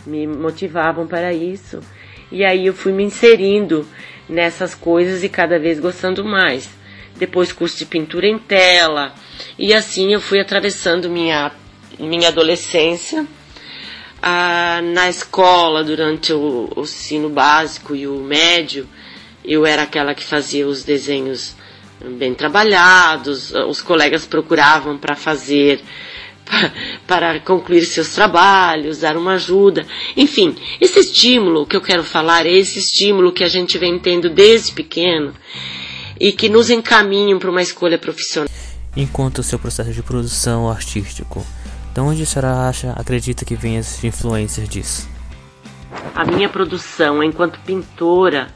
me 0.07 0.27
motivavam 0.27 1.07
para 1.07 1.33
isso. 1.33 1.81
E 2.31 2.45
aí 2.45 2.67
eu 2.67 2.75
fui 2.75 2.93
me 2.93 3.05
inserindo 3.05 3.87
nessas 4.29 4.75
coisas 4.75 5.23
e 5.23 5.29
cada 5.29 5.59
vez 5.59 5.79
gostando 5.79 6.25
mais. 6.25 6.69
Depois 7.17 7.53
curso 7.53 7.79
de 7.79 7.87
pintura 7.87 8.27
em 8.27 8.39
tela. 8.39 9.15
E 9.59 9.73
assim 9.73 10.13
eu 10.13 10.21
fui 10.21 10.41
atravessando 10.41 11.09
minha, 11.09 11.51
minha 11.99 12.29
adolescência. 12.29 13.27
Ah, 14.23 14.81
na 14.83 15.09
escola, 15.09 15.85
durante 15.85 16.33
o, 16.33 16.71
o 16.75 16.83
ensino 16.83 17.29
básico 17.29 17.95
e 17.95 18.07
o 18.07 18.21
médio, 18.21 18.89
eu 19.45 19.65
era 19.65 19.83
aquela 19.83 20.15
que 20.15 20.25
fazia 20.25 20.67
os 20.67 20.83
desenhos 20.83 21.55
bem 22.05 22.35
trabalhados, 22.35 23.53
os 23.53 23.81
colegas 23.81 24.27
procuravam 24.27 24.99
para 24.99 25.15
fazer, 25.15 25.81
para 27.07 27.41
concluir 27.41 27.85
seus 27.85 28.11
trabalhos, 28.11 28.99
dar 28.99 29.17
uma 29.17 29.35
ajuda. 29.35 29.87
Enfim, 30.17 30.55
esse 30.81 31.01
estímulo 31.01 31.67
que 31.67 31.77
eu 31.77 31.81
quero 31.81 32.05
falar 32.05 32.47
é 32.47 32.53
esse 32.53 32.79
estímulo 32.79 33.33
que 33.33 33.45
a 33.45 33.49
gente 33.49 33.79
vem 33.79 33.99
tendo 33.99 34.31
desde 34.31 34.73
pequeno 34.73 35.35
e 36.19 36.33
que 36.33 36.49
nos 36.49 36.71
encaminham 36.71 37.39
para 37.39 37.51
uma 37.51 37.63
escolha 37.63 37.99
profissional. 37.99 38.49
Enquanto 38.97 39.39
o 39.39 39.43
seu 39.43 39.59
processo 39.59 39.93
de 39.93 40.03
produção 40.03 40.71
artístico, 40.71 41.47
de 41.93 42.01
onde 42.01 42.23
a 42.23 42.27
senhora 42.27 42.69
acha, 42.69 42.93
acredita 42.93 43.45
que 43.45 43.55
vem 43.55 43.79
as 43.79 44.03
influências 44.03 44.69
disso? 44.69 45.09
A 46.15 46.25
minha 46.25 46.49
produção 46.49 47.23
enquanto 47.23 47.59
pintora 47.61 48.49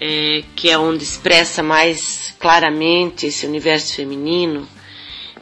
é, 0.00 0.42
que 0.56 0.70
é 0.70 0.78
onde 0.78 1.04
expressa 1.04 1.62
mais 1.62 2.34
claramente 2.38 3.26
esse 3.26 3.46
universo 3.46 3.94
feminino, 3.94 4.66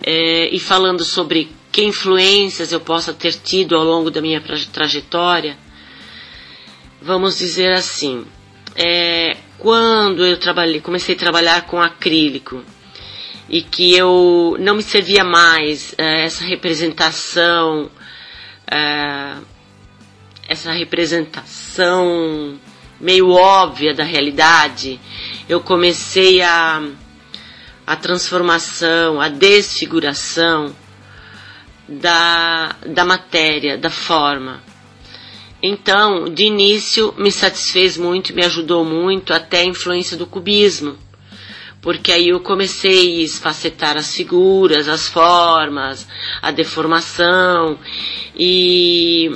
é, 0.02 0.48
e 0.54 0.58
falando 0.58 1.04
sobre 1.04 1.50
que 1.70 1.84
influências 1.84 2.72
eu 2.72 2.80
possa 2.80 3.12
ter 3.12 3.32
tido 3.34 3.76
ao 3.76 3.84
longo 3.84 4.10
da 4.10 4.20
minha 4.20 4.40
trajetória, 4.72 5.56
vamos 7.00 7.38
dizer 7.38 7.72
assim, 7.72 8.24
é, 8.74 9.36
quando 9.58 10.24
eu 10.24 10.38
trabalhei, 10.38 10.80
comecei 10.80 11.14
a 11.14 11.18
trabalhar 11.18 11.62
com 11.66 11.80
acrílico 11.80 12.62
e 13.48 13.62
que 13.62 13.94
eu 13.94 14.56
não 14.60 14.76
me 14.76 14.82
servia 14.82 15.24
mais 15.24 15.94
é, 15.96 16.24
essa 16.24 16.44
representação, 16.44 17.90
é, 18.70 19.36
essa 20.48 20.72
representação 20.72 22.58
meio 23.00 23.30
óbvia 23.30 23.94
da 23.94 24.04
realidade, 24.04 25.00
eu 25.48 25.60
comecei 25.60 26.42
a, 26.42 26.82
a 27.88 27.96
transformação, 27.96 29.18
a 29.18 29.30
desfiguração 29.30 30.76
da, 31.88 32.76
da 32.84 33.02
matéria, 33.02 33.78
da 33.78 33.88
forma. 33.88 34.62
Então, 35.62 36.26
de 36.26 36.44
início, 36.44 37.14
me 37.16 37.32
satisfez 37.32 37.96
muito, 37.96 38.34
me 38.34 38.44
ajudou 38.44 38.84
muito, 38.84 39.32
até 39.32 39.60
a 39.60 39.64
influência 39.64 40.18
do 40.18 40.26
cubismo. 40.26 40.98
Porque 41.80 42.12
aí 42.12 42.28
eu 42.28 42.40
comecei 42.40 43.20
a 43.20 43.24
esfacetar 43.24 43.96
as 43.96 44.14
figuras, 44.14 44.86
as 44.86 45.08
formas, 45.08 46.06
a 46.42 46.50
deformação, 46.50 47.78
e, 48.36 49.30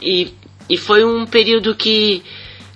e, 0.00 0.32
e 0.70 0.76
foi 0.78 1.04
um 1.04 1.26
período 1.26 1.74
que 1.74 2.22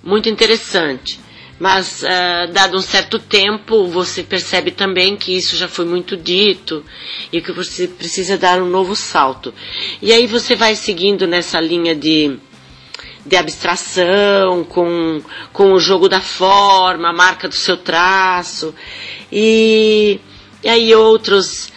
muito 0.03 0.27
interessante. 0.27 1.17
Mas, 1.59 2.03
uh, 2.03 2.51
dado 2.53 2.77
um 2.77 2.81
certo 2.81 3.17
tempo, 3.17 3.87
você 3.87 4.21
percebe 4.21 4.69
também 4.69 5.15
que 5.17 5.35
isso 5.35 5.55
já 5.55 5.67
foi 5.67 5.85
muito 5.85 6.15
dito 6.15 6.85
e 7.33 7.41
que 7.41 7.51
você 7.51 7.87
precisa 7.87 8.37
dar 8.37 8.61
um 8.61 8.69
novo 8.69 8.95
salto. 8.95 9.51
E 10.01 10.13
aí 10.13 10.27
você 10.27 10.55
vai 10.55 10.75
seguindo 10.75 11.25
nessa 11.25 11.59
linha 11.59 11.95
de, 11.95 12.37
de 13.25 13.35
abstração, 13.35 14.63
com, 14.65 15.19
com 15.51 15.71
o 15.73 15.79
jogo 15.79 16.07
da 16.07 16.21
forma, 16.21 17.09
a 17.09 17.13
marca 17.13 17.47
do 17.47 17.55
seu 17.55 17.75
traço. 17.75 18.75
E, 19.31 20.19
e 20.63 20.69
aí 20.69 20.93
outros 20.93 21.69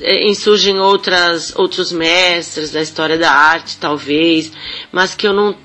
é, 0.00 0.28
insurgem 0.28 0.78
outras, 0.78 1.54
outros 1.56 1.92
mestres 1.92 2.70
da 2.70 2.80
história 2.82 3.18
da 3.18 3.30
arte, 3.32 3.76
talvez, 3.78 4.52
mas 4.92 5.14
que 5.14 5.26
eu 5.26 5.32
não, 5.32 5.56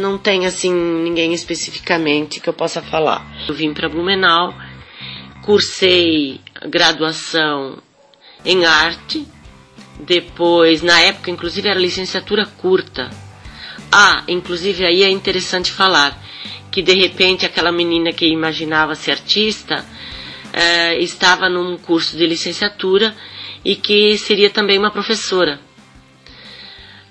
não 0.00 0.18
tenho 0.18 0.46
assim 0.46 0.72
ninguém 0.72 1.32
especificamente 1.32 2.40
que 2.40 2.48
eu 2.48 2.52
possa 2.52 2.80
falar. 2.82 3.26
Eu 3.48 3.54
vim 3.54 3.72
para 3.72 3.88
Blumenau, 3.88 4.54
cursei 5.42 6.40
graduação 6.68 7.78
em 8.44 8.64
arte, 8.64 9.26
depois, 9.98 10.82
na 10.82 10.98
época, 11.00 11.30
inclusive 11.30 11.68
era 11.68 11.78
licenciatura 11.78 12.46
curta. 12.46 13.10
Ah, 13.92 14.22
inclusive 14.28 14.84
aí 14.84 15.02
é 15.02 15.10
interessante 15.10 15.70
falar 15.72 16.16
que 16.70 16.80
de 16.82 16.94
repente 16.94 17.44
aquela 17.44 17.72
menina 17.72 18.12
que 18.12 18.24
imaginava 18.26 18.94
ser 18.94 19.10
artista 19.12 19.84
eh, 20.52 20.98
estava 21.00 21.48
num 21.48 21.76
curso 21.76 22.16
de 22.16 22.26
licenciatura 22.26 23.14
e 23.64 23.76
que 23.76 24.16
seria 24.18 24.50
também 24.50 24.78
uma 24.78 24.90
professora. 24.90 25.60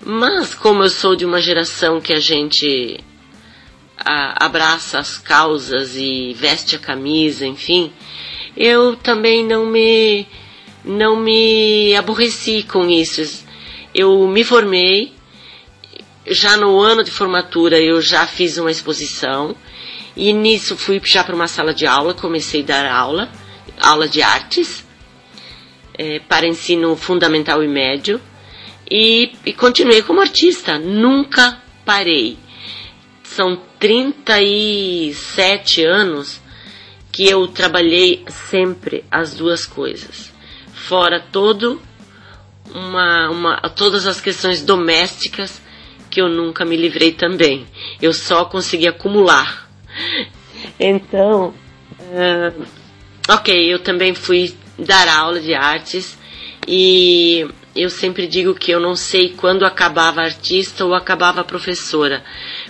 Mas 0.05 0.53
como 0.53 0.83
eu 0.83 0.89
sou 0.89 1.15
de 1.15 1.25
uma 1.25 1.41
geração 1.41 1.99
que 1.99 2.13
a 2.13 2.19
gente 2.19 2.99
a, 3.97 4.45
abraça 4.45 4.97
as 4.99 5.17
causas 5.17 5.95
e 5.95 6.33
veste 6.33 6.75
a 6.75 6.79
camisa, 6.79 7.45
enfim, 7.45 7.91
eu 8.55 8.95
também 8.95 9.45
não 9.45 9.65
me 9.65 10.25
não 10.83 11.17
me 11.17 11.93
aborreci 11.95 12.63
com 12.63 12.89
isso. 12.89 13.45
Eu 13.93 14.25
me 14.27 14.43
formei, 14.45 15.13
já 16.25 16.55
no 16.55 16.79
ano 16.79 17.03
de 17.03 17.11
formatura 17.11 17.77
eu 17.79 18.01
já 18.01 18.25
fiz 18.25 18.57
uma 18.57 18.71
exposição 18.71 19.55
e 20.15 20.31
nisso 20.31 20.77
fui 20.77 21.01
já 21.03 21.23
para 21.23 21.35
uma 21.35 21.47
sala 21.47 21.73
de 21.73 21.85
aula, 21.85 22.13
comecei 22.13 22.61
a 22.61 22.65
dar 22.65 22.85
aula, 22.91 23.29
aula 23.81 24.07
de 24.07 24.21
artes 24.21 24.87
é, 25.99 26.19
para 26.19 26.47
ensino 26.47 26.95
fundamental 26.95 27.61
e 27.61 27.67
médio 27.67 28.21
e, 28.89 29.33
e 29.45 29.51
continuei 29.51 30.01
como 30.01 30.21
artista, 30.21 30.79
nunca 30.79 31.61
parei. 31.85 32.37
São 33.21 33.61
37 33.77 35.83
anos 35.83 36.39
que 37.11 37.27
eu 37.29 37.45
trabalhei 37.49 38.23
sempre 38.29 39.03
as 39.11 39.33
duas 39.33 39.65
coisas. 39.65 40.31
Fora 40.73 41.19
todo 41.19 41.81
uma, 42.73 43.29
uma, 43.29 43.57
todas 43.75 44.07
as 44.07 44.21
questões 44.21 44.63
domésticas 44.63 45.61
que 46.09 46.21
eu 46.21 46.29
nunca 46.29 46.63
me 46.63 46.77
livrei 46.77 47.11
também. 47.11 47.67
Eu 48.01 48.13
só 48.13 48.45
consegui 48.45 48.87
acumular. 48.87 49.67
Então, 50.77 51.53
uh, 51.99 52.65
ok, 53.29 53.73
eu 53.73 53.79
também 53.79 54.13
fui 54.13 54.53
dar 54.79 55.07
aula 55.07 55.39
de 55.39 55.53
artes. 55.53 56.17
E 56.67 57.47
eu 57.75 57.89
sempre 57.89 58.27
digo 58.27 58.53
que 58.53 58.71
eu 58.71 58.79
não 58.79 58.95
sei 58.95 59.29
quando 59.29 59.65
acabava 59.65 60.21
artista 60.21 60.85
ou 60.85 60.93
acabava 60.93 61.43
professora, 61.43 62.23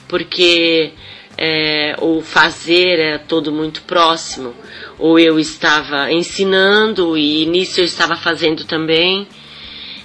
porque 0.08 0.94
é, 1.38 1.96
o 2.02 2.22
fazer 2.22 3.00
é 3.00 3.18
todo 3.18 3.52
muito 3.52 3.82
próximo, 3.84 4.54
ou 4.98 5.18
eu 5.18 5.40
estava 5.40 6.12
ensinando 6.12 7.18
e 7.18 7.46
nisso 7.46 7.80
eu 7.80 7.86
estava 7.86 8.16
fazendo 8.18 8.66
também, 8.66 9.28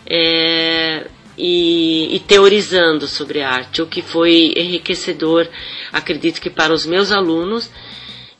é, 0.06 1.06
e, 1.36 2.14
e, 2.14 2.20
teorizando 2.20 3.08
sobre 3.08 3.42
arte, 3.42 3.82
o 3.82 3.86
que 3.86 4.00
foi 4.00 4.54
enriquecedor, 4.56 5.48
acredito 5.92 6.40
que 6.40 6.48
para 6.48 6.72
os 6.72 6.86
meus 6.86 7.10
alunos, 7.10 7.68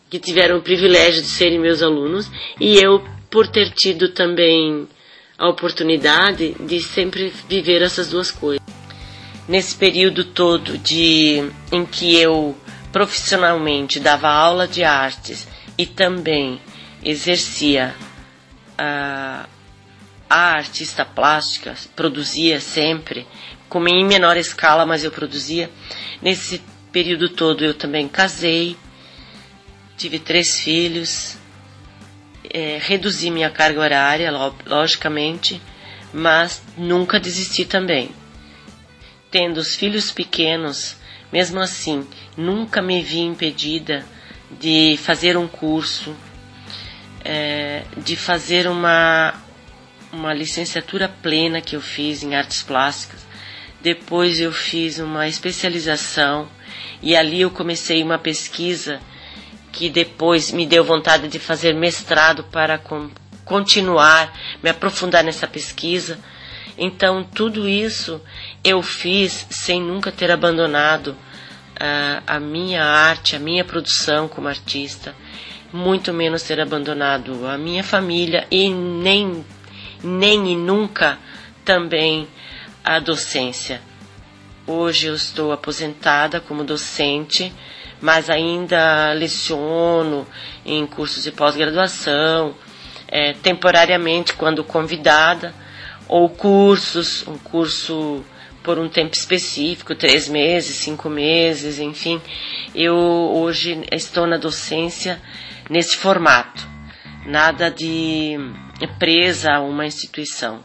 que 0.09 0.21
tiveram 0.21 0.59
o 0.59 0.63
privilégio 0.63 1.21
de 1.21 1.27
serem 1.27 1.59
meus 1.59 1.83
alunos, 1.83 2.31
e 2.61 2.79
eu 2.79 3.03
por 3.35 3.49
ter 3.49 3.71
tido 3.71 4.11
também 4.11 4.87
a 5.37 5.49
oportunidade 5.49 6.55
de 6.61 6.81
sempre 6.81 7.35
viver 7.49 7.83
essas 7.83 8.11
duas 8.11 8.31
coisas. 8.31 8.65
Nesse 9.49 9.75
período 9.75 10.23
todo 10.25 10.79
de 10.79 11.43
em 11.73 11.85
que 11.85 12.17
eu 12.17 12.57
profissionalmente 12.93 13.99
dava 13.99 14.29
aula 14.29 14.69
de 14.69 14.85
artes 14.85 15.49
e 15.77 15.85
também 15.85 16.61
exercia 17.03 17.97
a, 18.79 19.49
a 20.31 20.39
artista 20.53 21.05
plástica, 21.05 21.75
produzia 21.97 22.61
sempre, 22.61 23.27
como 23.69 23.89
em 23.89 24.07
menor 24.07 24.37
escala, 24.37 24.87
mas 24.87 25.03
eu 25.03 25.11
produzia. 25.11 25.69
Nesse 26.23 26.63
período 26.93 27.29
todo 27.31 27.65
eu 27.65 27.75
também 27.75 28.07
casei, 28.07 28.77
tive 29.97 30.21
três 30.21 30.61
filhos, 30.61 31.37
é, 32.55 32.79
reduzi 32.81 33.33
minha 33.33 33.51
carga 33.51 33.81
horária, 33.81 34.31
logicamente, 34.65 35.61
mas 36.13 36.63
nunca 36.79 37.19
desisti 37.19 37.65
também. 37.65 38.11
Tendo 39.29 39.59
os 39.59 39.75
filhos 39.75 40.13
pequenos, 40.13 40.97
mesmo 41.33 41.59
assim, 41.59 42.07
nunca 42.37 42.81
me 42.81 43.03
vi 43.03 43.23
impedida 43.23 44.07
de 44.61 44.97
fazer 44.99 45.37
um 45.37 45.49
curso, 45.49 46.15
é, 47.25 47.83
de 47.97 48.15
fazer 48.15 48.69
uma, 48.69 49.35
uma 50.13 50.33
licenciatura 50.33 51.09
plena 51.09 51.61
que 51.61 51.75
eu 51.75 51.81
fiz 51.81 52.23
em 52.23 52.37
artes 52.37 52.63
plásticas. 52.63 53.27
Depois 53.83 54.39
eu 54.39 54.53
fiz 54.53 55.01
uma 55.01 55.27
especialização 55.27 56.49
e 57.03 57.17
ali 57.17 57.41
eu 57.41 57.51
comecei 57.51 58.01
uma 58.01 58.17
pesquisa 58.17 59.01
que 59.75 59.91
depois 59.91 60.53
me 60.53 60.65
deu 60.65 60.85
vontade 60.85 61.27
de 61.27 61.39
fazer 61.41 61.75
mestrado 61.75 62.45
para 62.45 62.81
continuar, 63.45 64.33
me 64.63 64.71
aprofundar 64.71 65.25
nessa 65.25 65.49
pesquisa. 65.49 66.19
Então, 66.79 67.25
tudo 67.25 67.69
isso 67.69 68.21
eu 68.63 68.81
fiz 68.83 69.47
sem 69.51 69.83
nunca 69.83 70.13
ter 70.13 70.31
abandonado 70.31 71.09
uh, 71.09 72.23
a 72.25 72.39
minha 72.39 72.85
arte, 72.85 73.35
a 73.35 73.41
minha 73.41 73.65
produção 73.65 74.29
como 74.29 74.47
artista, 74.47 75.13
muito 75.73 76.13
menos 76.13 76.45
ter 76.45 76.61
abandonado 76.61 77.45
a 77.45 77.59
minha 77.59 77.83
família 77.83 78.47
e 78.53 78.71
nem, 78.71 79.45
nem 80.05 80.53
e 80.53 80.57
nunca 80.57 81.19
também 81.65 82.29
a 82.85 83.01
docência. 83.01 83.83
Hoje 84.69 85.09
eu 85.09 85.15
estou 85.17 85.51
aposentada 85.51 86.41
como 86.41 86.63
docente 86.63 87.53
mas 88.01 88.29
ainda 88.29 89.13
leciono 89.13 90.27
em 90.65 90.87
cursos 90.87 91.23
de 91.23 91.33
pós-graduação, 91.33 92.55
é, 93.09 93.33
temporariamente 93.35 94.35
quando 94.35 94.65
convidada, 94.65 95.55
ou 96.09 96.29
cursos, 96.29 97.27
um 97.27 97.39
curso 97.39 98.25
por 98.63 98.79
um 98.79 98.89
tempo 98.89 99.15
específico, 99.15 99.95
três 99.95 100.29
meses, 100.29 100.77
cinco 100.77 101.09
meses, 101.11 101.79
enfim. 101.79 102.21
Eu 102.75 102.97
hoje 102.97 103.83
estou 103.93 104.27
na 104.27 104.39
docência 104.39 105.21
nesse 105.69 105.97
formato, 105.97 106.67
nada 107.27 107.71
de 107.71 108.39
presa 108.99 109.53
a 109.53 109.61
uma 109.61 109.87
instituição. 109.87 110.65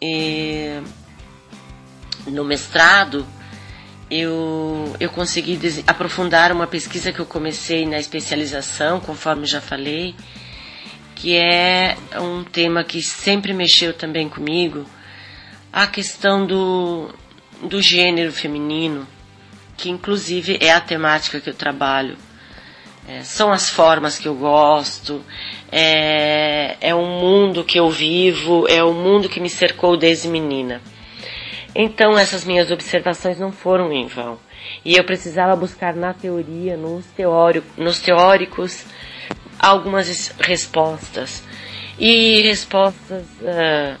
E 0.00 0.80
no 2.26 2.44
mestrado, 2.44 3.26
eu, 4.10 4.96
eu 4.98 5.08
consegui 5.08 5.58
aprofundar 5.86 6.50
uma 6.50 6.66
pesquisa 6.66 7.12
que 7.12 7.20
eu 7.20 7.26
comecei 7.26 7.86
na 7.86 7.98
especialização, 7.98 8.98
conforme 8.98 9.46
já 9.46 9.60
falei, 9.60 10.14
que 11.14 11.36
é 11.36 11.96
um 12.20 12.42
tema 12.42 12.82
que 12.82 13.00
sempre 13.00 13.52
mexeu 13.52 13.94
também 13.94 14.28
comigo, 14.28 14.84
a 15.72 15.86
questão 15.86 16.44
do, 16.44 17.14
do 17.62 17.80
gênero 17.80 18.32
feminino, 18.32 19.06
que 19.76 19.88
inclusive 19.88 20.58
é 20.60 20.72
a 20.72 20.80
temática 20.80 21.40
que 21.40 21.48
eu 21.48 21.54
trabalho. 21.54 22.16
É, 23.08 23.22
são 23.22 23.52
as 23.52 23.70
formas 23.70 24.18
que 24.18 24.28
eu 24.28 24.34
gosto, 24.34 25.24
é, 25.70 26.76
é 26.80 26.94
o 26.94 27.04
mundo 27.04 27.64
que 27.64 27.78
eu 27.78 27.90
vivo, 27.90 28.66
é 28.68 28.82
o 28.82 28.92
mundo 28.92 29.28
que 29.28 29.40
me 29.40 29.48
cercou 29.48 29.96
desde 29.96 30.28
menina. 30.28 30.80
Então 31.74 32.18
essas 32.18 32.44
minhas 32.44 32.70
observações 32.70 33.38
não 33.38 33.52
foram 33.52 33.92
em 33.92 34.06
vão. 34.06 34.38
E 34.84 34.96
eu 34.96 35.04
precisava 35.04 35.54
buscar 35.56 35.94
na 35.94 36.12
teoria, 36.12 36.76
nos, 36.76 37.06
teórico, 37.06 37.66
nos 37.76 38.00
teóricos, 38.00 38.84
algumas 39.58 40.34
respostas. 40.38 41.42
E 41.98 42.40
respostas 42.42 43.24
uh, 43.42 43.98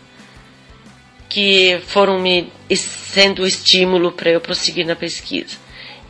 que 1.28 1.80
foram 1.86 2.18
me 2.18 2.52
sendo 2.74 3.46
estímulo 3.46 4.12
para 4.12 4.30
eu 4.30 4.40
prosseguir 4.40 4.86
na 4.86 4.96
pesquisa. 4.96 5.56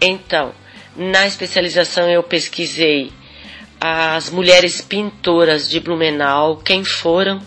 Então, 0.00 0.52
na 0.96 1.26
especialização 1.26 2.08
eu 2.08 2.22
pesquisei 2.22 3.12
as 3.80 4.30
mulheres 4.30 4.80
pintoras 4.80 5.68
de 5.68 5.80
Blumenau, 5.80 6.58
quem 6.58 6.84
foram, 6.84 7.40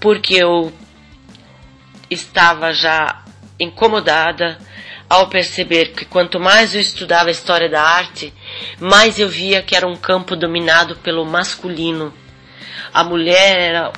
porque 0.00 0.34
eu 0.34 0.72
estava 2.08 2.72
já 2.72 3.25
incomodada 3.58 4.58
ao 5.08 5.28
perceber 5.28 5.92
que 5.92 6.04
quanto 6.04 6.40
mais 6.40 6.74
eu 6.74 6.80
estudava 6.80 7.28
a 7.28 7.32
história 7.32 7.68
da 7.68 7.82
arte, 7.82 8.32
mais 8.80 9.18
eu 9.18 9.28
via 9.28 9.62
que 9.62 9.76
era 9.76 9.86
um 9.86 9.96
campo 9.96 10.34
dominado 10.34 10.96
pelo 10.96 11.24
masculino. 11.24 12.12
A 12.92 13.04
mulher 13.04 13.58
era, 13.58 13.92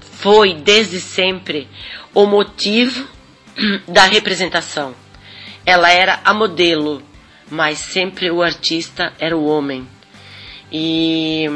foi 0.00 0.54
desde 0.54 1.00
sempre 1.00 1.68
o 2.14 2.26
motivo 2.26 3.08
da 3.86 4.04
representação. 4.04 4.94
Ela 5.64 5.90
era 5.90 6.20
a 6.24 6.34
modelo, 6.34 7.02
mas 7.50 7.78
sempre 7.78 8.30
o 8.30 8.42
artista 8.42 9.12
era 9.18 9.36
o 9.36 9.46
homem. 9.46 9.86
E 10.72 11.46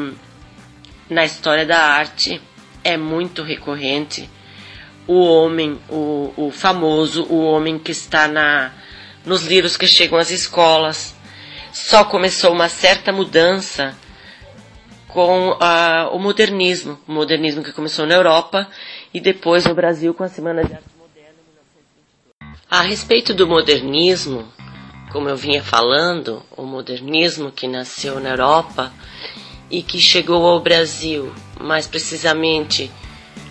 na 1.10 1.24
história 1.24 1.66
da 1.66 1.78
arte 1.78 2.40
é 2.84 2.96
muito 2.96 3.42
recorrente 3.42 4.28
o 5.06 5.20
homem, 5.24 5.78
o, 5.88 6.32
o 6.36 6.50
famoso, 6.50 7.24
o 7.24 7.44
homem 7.44 7.78
que 7.78 7.90
está 7.92 8.28
na, 8.28 8.72
nos 9.24 9.44
livros 9.46 9.76
que 9.76 9.86
chegam 9.86 10.18
às 10.18 10.30
escolas. 10.30 11.14
Só 11.72 12.04
começou 12.04 12.52
uma 12.52 12.68
certa 12.68 13.12
mudança 13.12 13.96
com 15.08 15.50
uh, 15.50 16.08
o 16.12 16.18
modernismo, 16.18 16.98
o 17.06 17.12
modernismo 17.12 17.62
que 17.62 17.72
começou 17.72 18.06
na 18.06 18.14
Europa 18.14 18.66
e 19.12 19.20
depois 19.20 19.64
no 19.66 19.74
Brasil 19.74 20.14
com 20.14 20.24
a 20.24 20.28
Semana 20.28 20.64
de 20.64 20.72
Arte 20.72 20.86
Moderna 20.98 21.30
em 21.30 22.46
1922. 22.46 22.60
A 22.70 22.80
respeito 22.82 23.34
do 23.34 23.46
modernismo, 23.46 24.48
como 25.12 25.28
eu 25.28 25.36
vinha 25.36 25.62
falando, 25.62 26.42
o 26.56 26.62
modernismo 26.64 27.50
que 27.52 27.66
nasceu 27.68 28.18
na 28.20 28.30
Europa 28.30 28.92
e 29.70 29.82
que 29.82 29.98
chegou 30.00 30.46
ao 30.46 30.60
Brasil, 30.60 31.32
mais 31.60 31.86
precisamente 31.86 32.90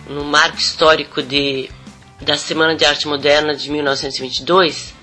no 0.08 0.24
marco 0.24 0.58
histórico 0.58 1.22
de, 1.22 1.70
da 2.20 2.36
Semana 2.36 2.74
de 2.74 2.84
Arte 2.84 3.06
Moderna 3.06 3.54
de 3.54 3.70
1922, 3.70 4.94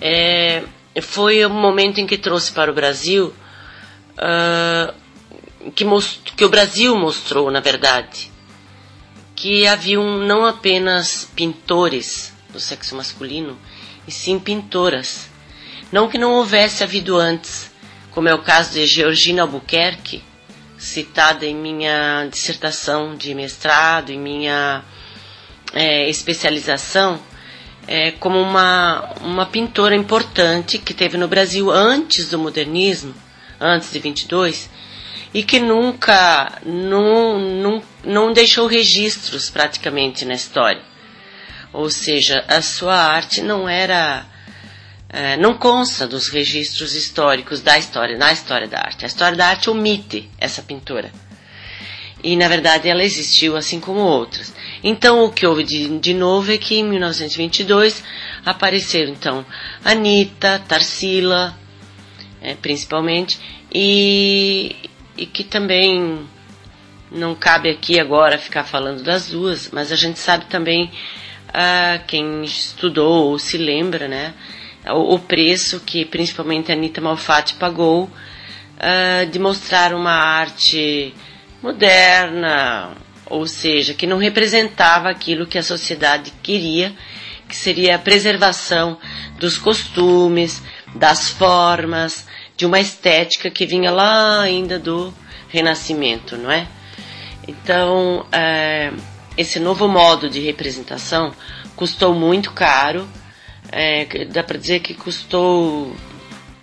é, 0.00 0.62
foi 1.00 1.44
o 1.44 1.50
momento 1.50 1.98
em 1.98 2.06
que 2.06 2.18
trouxe 2.18 2.52
para 2.52 2.70
o 2.70 2.74
Brasil 2.74 3.34
uh, 4.18 5.70
que, 5.74 5.84
most, 5.84 6.20
que 6.36 6.44
o 6.44 6.48
Brasil 6.48 6.96
mostrou, 6.96 7.50
na 7.50 7.60
verdade, 7.60 8.30
que 9.34 9.66
haviam 9.66 10.18
não 10.18 10.44
apenas 10.44 11.30
pintores 11.34 12.32
do 12.50 12.58
sexo 12.58 12.96
masculino, 12.96 13.58
e 14.06 14.10
sim 14.10 14.38
pintoras. 14.38 15.28
Não 15.92 16.08
que 16.08 16.18
não 16.18 16.32
houvesse 16.32 16.82
havido 16.82 17.16
antes, 17.16 17.70
como 18.10 18.28
é 18.28 18.34
o 18.34 18.42
caso 18.42 18.72
de 18.72 18.86
Georgina 18.86 19.42
Albuquerque, 19.42 20.24
citada 20.78 21.44
em 21.44 21.54
minha 21.54 22.26
dissertação 22.30 23.16
de 23.16 23.34
mestrado, 23.34 24.10
em 24.10 24.18
minha 24.18 24.84
é, 25.74 26.08
especialização, 26.08 27.20
é, 27.86 28.12
como 28.12 28.40
uma, 28.40 29.12
uma 29.20 29.46
pintora 29.46 29.96
importante 29.96 30.78
que 30.78 30.94
teve 30.94 31.16
no 31.18 31.26
Brasil 31.26 31.70
antes 31.70 32.28
do 32.28 32.38
modernismo, 32.38 33.14
antes 33.60 33.90
de 33.90 33.98
22, 33.98 34.70
e 35.34 35.42
que 35.42 35.58
nunca 35.58 36.60
não, 36.64 37.38
não, 37.38 37.82
não 38.04 38.32
deixou 38.32 38.66
registros 38.66 39.50
praticamente 39.50 40.24
na 40.24 40.34
história. 40.34 40.82
Ou 41.72 41.90
seja, 41.90 42.44
a 42.48 42.62
sua 42.62 42.94
arte 42.96 43.42
não 43.42 43.68
era 43.68 44.24
é, 45.08 45.36
não 45.36 45.54
consta 45.54 46.06
dos 46.06 46.28
registros 46.28 46.94
históricos 46.94 47.60
da 47.62 47.78
história, 47.78 48.16
na 48.16 48.32
história 48.32 48.68
da 48.68 48.78
arte. 48.78 49.04
A 49.04 49.08
história 49.08 49.36
da 49.36 49.46
arte 49.46 49.70
omite 49.70 50.28
essa 50.38 50.62
pintora. 50.62 51.10
E 52.22 52.36
na 52.36 52.48
verdade 52.48 52.88
ela 52.88 53.04
existiu 53.04 53.56
assim 53.56 53.80
como 53.80 54.00
outras. 54.00 54.52
Então 54.82 55.24
o 55.24 55.32
que 55.32 55.46
houve 55.46 55.62
de, 55.62 55.98
de 55.98 56.14
novo 56.14 56.52
é 56.52 56.58
que 56.58 56.76
em 56.76 56.84
1922 56.84 58.02
apareceram 58.44 59.12
então 59.12 59.46
Anita, 59.84 60.62
Tarsila, 60.66 61.56
é, 62.40 62.54
principalmente, 62.54 63.38
e, 63.72 64.74
e 65.16 65.26
que 65.26 65.44
também 65.44 66.26
não 67.10 67.34
cabe 67.34 67.70
aqui 67.70 67.98
agora 67.98 68.38
ficar 68.38 68.64
falando 68.64 69.02
das 69.02 69.28
duas, 69.28 69.70
mas 69.70 69.90
a 69.90 69.96
gente 69.96 70.18
sabe 70.18 70.46
também 70.46 70.90
ah, 71.52 72.00
quem 72.06 72.42
estudou 72.44 73.30
ou 73.30 73.38
se 73.38 73.56
lembra, 73.56 74.08
né, 74.08 74.34
o, 74.86 75.18
preço 75.18 75.80
que 75.80 76.04
principalmente 76.04 76.70
a 76.70 76.74
Anita 76.74 77.00
Malfatti 77.00 77.54
pagou 77.54 78.10
ah, 78.78 79.24
de 79.24 79.38
mostrar 79.38 79.92
uma 79.92 80.12
arte 80.12 81.14
moderna, 81.62 82.92
ou 83.26 83.46
seja, 83.46 83.92
que 83.94 84.06
não 84.06 84.18
representava 84.18 85.08
aquilo 85.10 85.46
que 85.46 85.58
a 85.58 85.62
sociedade 85.62 86.32
queria, 86.42 86.94
que 87.48 87.56
seria 87.56 87.96
a 87.96 87.98
preservação 87.98 88.98
dos 89.38 89.58
costumes, 89.58 90.62
das 90.94 91.28
formas, 91.28 92.26
de 92.56 92.66
uma 92.66 92.80
estética 92.80 93.50
que 93.50 93.66
vinha 93.66 93.90
lá 93.90 94.40
ainda 94.40 94.78
do 94.78 95.12
Renascimento, 95.48 96.36
não 96.36 96.50
é? 96.50 96.66
Então, 97.46 98.26
é, 98.30 98.92
esse 99.36 99.58
novo 99.58 99.88
modo 99.88 100.28
de 100.28 100.40
representação 100.40 101.32
custou 101.74 102.14
muito 102.14 102.52
caro, 102.52 103.08
é, 103.72 104.06
dá 104.26 104.42
para 104.42 104.58
dizer 104.58 104.80
que 104.80 104.94
custou 104.94 105.94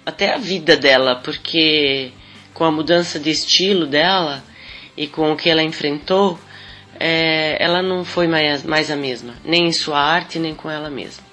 até 0.06 0.34
a 0.34 0.38
vida 0.38 0.76
dela, 0.76 1.16
porque 1.24 2.12
com 2.54 2.64
a 2.64 2.72
mudança 2.72 3.20
de 3.20 3.30
estilo 3.30 3.86
dela 3.86 4.44
e 4.96 5.08
com 5.08 5.32
o 5.32 5.36
que 5.36 5.50
ela 5.50 5.62
enfrentou, 5.64 6.40
é, 7.00 7.58
ela 7.60 7.82
não 7.82 8.06
foi 8.06 8.28
mais, 8.28 8.64
mais 8.64 8.90
a 8.90 8.96
mesma, 8.96 9.36
nem 9.44 9.68
em 9.68 9.74
sua 9.74 10.00
arte, 10.00 10.40
nem 10.40 10.56
com 10.56 10.70
ela 10.70 10.90
mesma. 10.90 11.24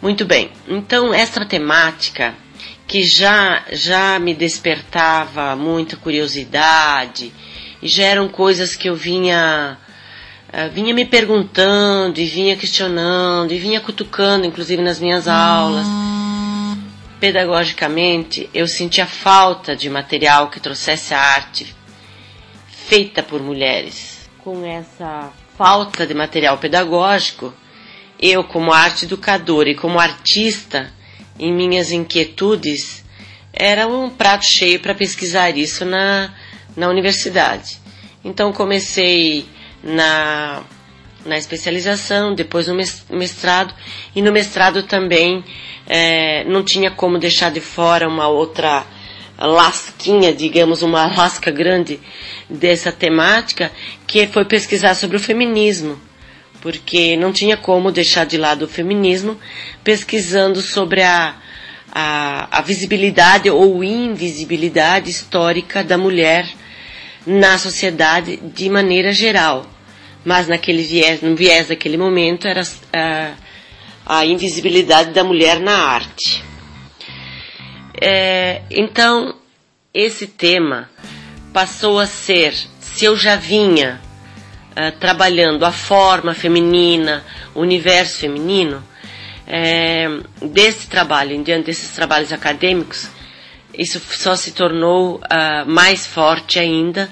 Muito 0.00 0.24
bem, 0.24 0.50
então 0.68 1.12
essa 1.12 1.44
temática 1.44 2.34
que 2.86 3.02
já, 3.02 3.64
já 3.70 4.18
me 4.18 4.32
despertava 4.32 5.54
muita 5.54 5.96
curiosidade 5.96 7.32
e 7.82 7.88
já 7.88 8.04
eram 8.04 8.28
coisas 8.28 8.74
que 8.74 8.88
eu 8.88 8.96
vinha, 8.96 9.76
uh, 10.52 10.70
vinha 10.72 10.94
me 10.94 11.04
perguntando 11.04 12.20
e 12.20 12.24
vinha 12.24 12.56
questionando 12.56 13.52
e 13.52 13.58
vinha 13.58 13.80
cutucando, 13.80 14.46
inclusive 14.46 14.82
nas 14.82 15.00
minhas 15.00 15.26
aulas. 15.28 15.86
Pedagogicamente, 17.20 18.48
eu 18.54 18.68
sentia 18.68 19.06
falta 19.06 19.74
de 19.74 19.90
material 19.90 20.50
que 20.50 20.60
trouxesse 20.60 21.14
a 21.14 21.20
arte 21.20 21.74
feita 22.68 23.22
por 23.22 23.42
mulheres 23.42 24.18
com 24.48 24.64
essa 24.64 25.30
falta 25.58 26.06
de 26.06 26.14
material 26.14 26.56
pedagógico, 26.56 27.52
eu, 28.18 28.42
como 28.42 28.72
arte 28.72 29.04
educadora 29.04 29.68
e 29.68 29.74
como 29.74 30.00
artista, 30.00 30.90
em 31.38 31.52
minhas 31.52 31.92
inquietudes, 31.92 33.04
era 33.52 33.86
um 33.86 34.08
prato 34.08 34.46
cheio 34.46 34.80
para 34.80 34.94
pesquisar 34.94 35.50
isso 35.58 35.84
na, 35.84 36.32
na 36.74 36.88
universidade. 36.88 37.78
Então 38.24 38.50
comecei 38.50 39.46
na, 39.82 40.62
na 41.24 41.38
especialização, 41.38 42.34
depois 42.34 42.66
no 42.66 42.76
mestrado, 43.10 43.74
e 44.14 44.22
no 44.22 44.32
mestrado 44.32 44.82
também 44.82 45.44
é, 45.86 46.44
não 46.44 46.62
tinha 46.62 46.90
como 46.90 47.18
deixar 47.18 47.50
de 47.50 47.60
fora 47.60 48.08
uma 48.08 48.28
outra 48.28 48.84
lasquinha, 49.38 50.32
digamos, 50.32 50.82
uma 50.82 51.06
lasca 51.14 51.50
grande 51.50 52.00
dessa 52.48 52.90
temática, 52.90 53.70
que 54.06 54.26
foi 54.26 54.44
pesquisar 54.44 54.94
sobre 54.94 55.16
o 55.16 55.20
feminismo, 55.20 55.98
porque 56.60 57.16
não 57.16 57.32
tinha 57.32 57.56
como 57.56 57.92
deixar 57.92 58.26
de 58.26 58.36
lado 58.36 58.64
o 58.64 58.68
feminismo, 58.68 59.38
pesquisando 59.84 60.60
sobre 60.60 61.02
a, 61.02 61.36
a, 61.92 62.58
a 62.58 62.60
visibilidade 62.62 63.48
ou 63.48 63.84
invisibilidade 63.84 65.10
histórica 65.10 65.84
da 65.84 65.96
mulher 65.96 66.48
na 67.28 67.58
sociedade 67.58 68.38
de 68.38 68.70
maneira 68.70 69.12
geral. 69.12 69.66
Mas 70.24 70.48
naquele 70.48 70.82
viés, 70.82 71.20
no 71.20 71.36
viés 71.36 71.68
daquele 71.68 71.96
momento 71.96 72.48
era 72.48 72.62
a, 72.92 73.34
a 74.06 74.24
invisibilidade 74.24 75.12
da 75.12 75.22
mulher 75.22 75.60
na 75.60 75.76
arte. 75.76 76.42
É, 78.00 78.62
então, 78.70 79.34
esse 79.92 80.26
tema 80.26 80.88
passou 81.52 81.98
a 81.98 82.06
ser, 82.06 82.54
se 82.80 83.04
eu 83.04 83.16
já 83.16 83.36
vinha 83.36 84.00
uh, 84.72 84.96
trabalhando 84.98 85.64
a 85.64 85.72
forma 85.72 86.34
feminina, 86.34 87.24
o 87.54 87.60
universo 87.60 88.20
feminino, 88.20 88.82
é, 89.46 90.06
desse 90.42 90.86
trabalho, 90.86 91.32
em 91.32 91.42
diante 91.42 91.66
desses 91.66 91.90
trabalhos 91.90 92.32
acadêmicos, 92.32 93.08
isso 93.72 94.00
só 94.00 94.34
se 94.34 94.52
tornou 94.52 95.16
uh, 95.16 95.66
mais 95.66 96.06
forte 96.06 96.58
ainda 96.58 97.10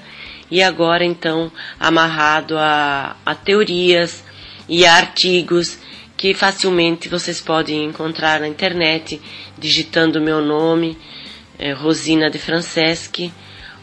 e 0.49 0.61
agora 0.63 1.03
então 1.03 1.51
amarrado 1.79 2.57
a, 2.57 3.15
a 3.25 3.35
teorias 3.35 4.23
e 4.67 4.85
a 4.85 4.95
artigos 4.95 5.77
que 6.15 6.33
facilmente 6.33 7.07
vocês 7.07 7.39
podem 7.39 7.85
encontrar 7.85 8.39
na 8.39 8.47
internet 8.47 9.21
digitando 9.57 10.19
meu 10.19 10.41
nome, 10.41 10.97
é, 11.59 11.73
Rosina 11.73 12.29
de 12.29 12.39
Franceschi, 12.39 13.31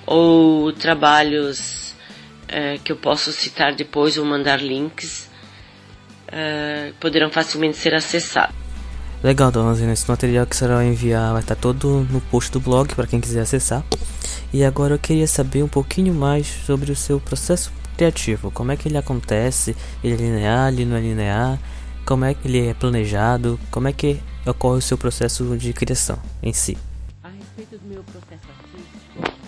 ou 0.05 0.73
trabalhos 0.73 1.95
é, 2.49 2.79
que 2.79 2.91
eu 2.91 2.97
posso 2.97 3.33
citar 3.33 3.75
depois 3.75 4.19
ou 4.19 4.25
mandar 4.25 4.61
links, 4.61 5.31
é, 6.27 6.93
poderão 6.99 7.31
facilmente 7.31 7.77
ser 7.77 7.95
acessados. 7.95 8.64
Legal, 9.25 9.51
Rosina, 9.51 9.95
esse 9.95 10.07
material 10.07 10.45
que 10.45 10.53
a 10.53 10.59
senhora 10.59 10.77
vai 10.77 10.87
enviar 10.87 11.33
vai 11.33 11.41
estar 11.41 11.55
todo 11.55 12.07
no 12.11 12.21
post 12.21 12.53
do 12.53 12.61
blog 12.61 12.95
para 12.95 13.07
quem 13.07 13.23
quiser 13.23 13.41
acessar. 13.41 13.83
E 14.53 14.63
agora 14.63 14.93
eu 14.93 14.99
queria 14.99 15.27
saber 15.27 15.63
um 15.63 15.69
pouquinho 15.69 16.13
mais 16.13 16.47
sobre 16.47 16.93
o 16.93 16.95
seu 16.95 17.19
processo 17.19 17.73
criativo, 17.97 18.51
como 18.51 18.71
é 18.71 18.77
que 18.77 18.87
ele 18.87 18.99
acontece, 18.99 19.75
ele 20.03 20.13
é 20.13 20.17
linear, 20.19 20.71
ele 20.71 20.85
não 20.85 20.99
é 20.99 21.01
linear, 21.01 21.59
como 22.05 22.27
é 22.27 22.35
que 22.35 22.47
ele 22.47 22.67
é 22.67 22.75
planejado, 22.75 23.59
como 23.71 23.89
é 23.89 23.95
que 23.95 24.21
ocorre 24.45 24.77
o 24.77 24.83
seu 24.83 24.99
processo 24.99 25.57
de 25.57 25.73
criação 25.73 26.19
em 26.43 26.53
si. 26.53 26.77
A 27.23 27.29
respeito 27.29 27.79
do 27.79 27.89
meu 27.89 28.05
processo 28.05 28.45
artístico, 28.51 29.39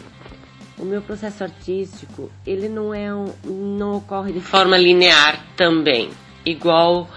o 0.79 0.85
meu 0.87 1.03
processo 1.03 1.45
artístico 1.45 2.31
ele 2.47 2.71
não 2.71 2.95
é 2.95 3.15
um, 3.15 3.31
não 3.45 3.97
ocorre 3.97 4.33
de 4.33 4.41
forma 4.41 4.79
linear 4.79 5.45
também, 5.55 6.09
igual 6.47 7.11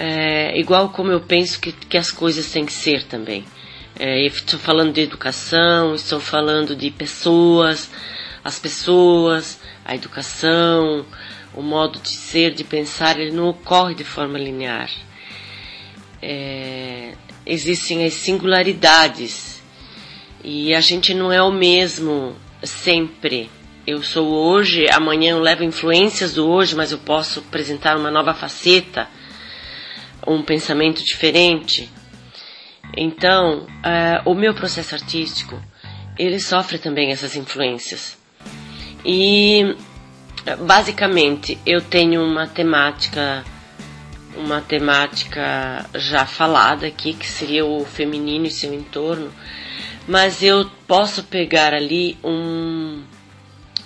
é, 0.00 0.56
igual 0.56 0.90
como 0.90 1.10
eu 1.10 1.20
penso 1.20 1.58
que, 1.58 1.72
que 1.72 1.98
as 1.98 2.12
coisas 2.12 2.48
têm 2.52 2.64
que 2.64 2.72
ser 2.72 3.02
também. 3.02 3.44
É, 3.98 4.24
estou 4.24 4.58
falando 4.60 4.92
de 4.92 5.00
educação, 5.00 5.92
estou 5.92 6.20
falando 6.20 6.76
de 6.76 6.88
pessoas, 6.88 7.90
as 8.44 8.60
pessoas, 8.60 9.58
a 9.84 9.96
educação, 9.96 11.04
o 11.52 11.62
modo 11.62 11.98
de 11.98 12.10
ser, 12.10 12.54
de 12.54 12.62
pensar, 12.62 13.18
ele 13.18 13.32
não 13.32 13.48
ocorre 13.48 13.96
de 13.96 14.04
forma 14.04 14.38
linear. 14.38 14.88
É, 16.22 17.14
existem 17.44 18.04
as 18.04 18.14
singularidades 18.14 19.60
e 20.44 20.72
a 20.76 20.80
gente 20.80 21.12
não 21.12 21.32
é 21.32 21.42
o 21.42 21.50
mesmo 21.50 22.36
sempre. 22.62 23.50
Eu 23.84 24.00
sou 24.04 24.28
hoje, 24.28 24.86
amanhã 24.92 25.32
eu 25.32 25.40
levo 25.40 25.64
influências 25.64 26.34
do 26.34 26.46
hoje, 26.46 26.76
mas 26.76 26.92
eu 26.92 26.98
posso 26.98 27.40
apresentar 27.40 27.96
uma 27.96 28.12
nova 28.12 28.32
faceta, 28.32 29.08
um 30.34 30.42
pensamento 30.42 31.04
diferente. 31.04 31.90
Então, 32.96 33.66
uh, 33.66 34.30
o 34.30 34.34
meu 34.34 34.54
processo 34.54 34.94
artístico, 34.94 35.60
ele 36.18 36.40
sofre 36.40 36.78
também 36.78 37.10
essas 37.10 37.36
influências. 37.36 38.18
E 39.04 39.76
Basicamente, 40.56 41.58
eu 41.66 41.80
tenho 41.80 42.24
uma 42.24 42.46
temática 42.46 43.44
uma 44.36 44.60
temática 44.60 45.84
já 45.94 46.24
falada 46.24 46.86
aqui, 46.86 47.12
que 47.12 47.26
seria 47.26 47.66
o 47.66 47.84
feminino 47.84 48.46
e 48.46 48.50
seu 48.50 48.72
entorno, 48.72 49.32
mas 50.06 50.44
eu 50.44 50.70
posso 50.86 51.24
pegar 51.24 51.74
ali 51.74 52.16
um, 52.22 53.02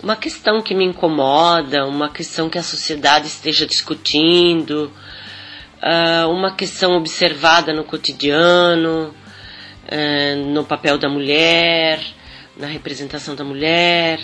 uma 0.03 0.15
questão 0.15 0.61
que 0.61 0.75
me 0.75 0.85
incomoda, 0.85 1.87
uma 1.87 2.11
questão 2.11 2.51
que 2.51 2.59
a 2.59 2.63
sociedade 2.63 3.29
esteja 3.29 3.65
discutindo, 3.65 4.93
uh, 5.83 6.29
uma 6.31 6.55
questão 6.55 6.93
observada 6.93 7.73
no 7.73 7.85
cotidiano, 7.85 9.15
uh, 9.89 10.47
no 10.47 10.65
papel 10.65 10.97
da 10.97 11.09
mulher, 11.09 12.01
na 12.57 12.67
representação 12.67 13.35
da 13.35 13.45
mulher, 13.45 14.21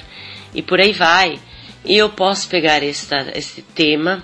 e 0.55 0.63
por 0.63 0.81
aí 0.81 0.93
vai. 0.93 1.39
E 1.85 1.97
eu 1.97 2.11
posso 2.11 2.49
pegar 2.49 2.83
esta, 2.83 3.33
esse 3.35 3.63
tema 3.63 4.23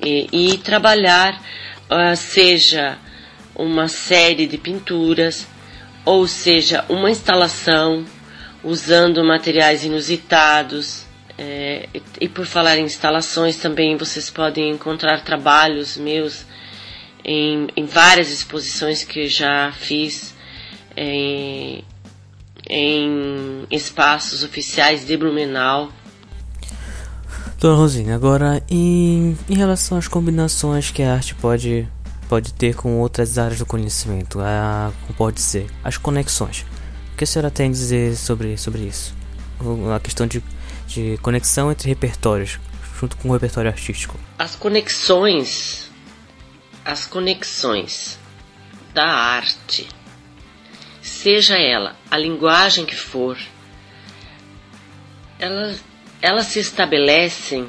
e, 0.00 0.28
e 0.52 0.58
trabalhar, 0.58 1.40
uh, 1.90 2.16
seja 2.16 2.98
uma 3.54 3.88
série 3.88 4.46
de 4.46 4.56
pinturas, 4.56 5.46
ou 6.04 6.26
seja, 6.26 6.84
uma 6.88 7.10
instalação 7.10 8.04
usando 8.64 9.24
materiais 9.24 9.84
inusitados. 9.84 11.04
É, 11.38 11.88
e, 11.94 12.02
e 12.22 12.28
por 12.28 12.46
falar 12.46 12.76
em 12.78 12.84
instalações, 12.84 13.56
também 13.56 13.96
vocês 13.96 14.30
podem 14.30 14.70
encontrar 14.70 15.22
trabalhos 15.24 15.96
meus 15.96 16.44
em, 17.24 17.68
em 17.76 17.84
várias 17.84 18.30
exposições 18.30 19.04
que 19.04 19.28
já 19.28 19.72
fiz 19.72 20.34
em, 20.96 21.84
em 22.68 23.66
espaços 23.70 24.42
oficiais 24.42 25.06
de 25.06 25.16
Blumenau 25.16 25.90
Dona 27.62 27.76
Rosine, 27.76 28.10
agora 28.10 28.60
em, 28.68 29.38
em 29.48 29.54
relação 29.54 29.96
às 29.96 30.08
combinações 30.08 30.90
que 30.90 31.00
a 31.00 31.14
arte 31.14 31.32
pode, 31.36 31.88
pode 32.28 32.52
ter 32.52 32.74
com 32.74 32.98
outras 32.98 33.38
áreas 33.38 33.60
do 33.60 33.64
conhecimento, 33.64 34.40
a, 34.40 34.92
pode 35.16 35.40
ser 35.40 35.68
as 35.84 35.96
conexões. 35.96 36.66
O 37.12 37.16
que 37.16 37.22
a 37.22 37.26
senhora 37.26 37.52
tem 37.52 37.68
a 37.68 37.70
dizer 37.70 38.16
sobre, 38.16 38.58
sobre 38.58 38.80
isso? 38.80 39.14
A 39.94 40.00
questão 40.00 40.26
de, 40.26 40.42
de 40.88 41.16
conexão 41.22 41.70
entre 41.70 41.88
repertórios, 41.88 42.58
junto 42.98 43.16
com 43.16 43.28
o 43.28 43.32
repertório 43.32 43.70
artístico. 43.70 44.18
As 44.40 44.56
conexões, 44.56 45.88
as 46.84 47.06
conexões 47.06 48.18
da 48.92 49.06
arte, 49.06 49.86
seja 51.00 51.56
ela 51.56 51.96
a 52.10 52.18
linguagem 52.18 52.84
que 52.84 52.96
for, 52.96 53.38
elas 55.38 55.82
elas 56.22 56.46
se 56.46 56.60
estabelecem 56.60 57.68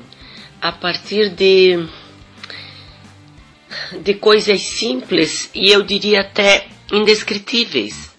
a 0.62 0.72
partir 0.72 1.30
de 1.30 1.88
de 4.04 4.14
coisas 4.14 4.62
simples 4.62 5.50
e 5.56 5.70
eu 5.72 5.82
diria 5.82 6.22
até 6.22 6.68
indescritíveis. 6.92 8.12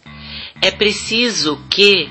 É 0.61 0.71
preciso 0.73 1.57
que 1.71 2.11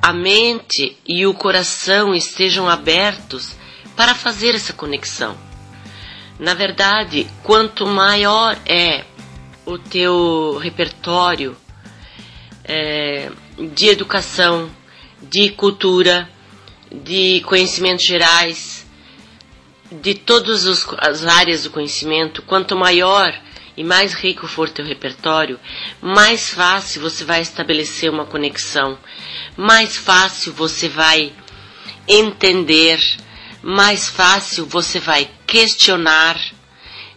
a 0.00 0.12
mente 0.12 0.96
e 1.06 1.26
o 1.26 1.34
coração 1.34 2.14
estejam 2.14 2.68
abertos 2.68 3.54
para 3.94 4.14
fazer 4.14 4.54
essa 4.54 4.72
conexão. 4.72 5.36
Na 6.38 6.54
verdade, 6.54 7.26
quanto 7.42 7.86
maior 7.86 8.58
é 8.66 9.04
o 9.64 9.78
teu 9.78 10.58
repertório 10.60 11.56
é, 12.64 13.30
de 13.74 13.88
educação, 13.88 14.70
de 15.22 15.50
cultura, 15.50 16.28
de 16.90 17.40
conhecimentos 17.46 18.04
gerais, 18.04 18.86
de 19.90 20.14
todas 20.14 20.66
as 20.98 21.24
áreas 21.24 21.64
do 21.64 21.70
conhecimento, 21.70 22.42
quanto 22.42 22.74
maior 22.76 23.32
e 23.76 23.84
mais 23.84 24.12
rico 24.14 24.46
for 24.46 24.68
teu 24.68 24.84
repertório, 24.84 25.58
mais 26.00 26.50
fácil 26.50 27.00
você 27.02 27.24
vai 27.24 27.40
estabelecer 27.40 28.10
uma 28.10 28.24
conexão, 28.26 28.98
mais 29.56 29.96
fácil 29.96 30.52
você 30.52 30.88
vai 30.88 31.32
entender, 32.06 33.00
mais 33.62 34.08
fácil 34.08 34.66
você 34.66 34.98
vai 34.98 35.30
questionar, 35.52 36.40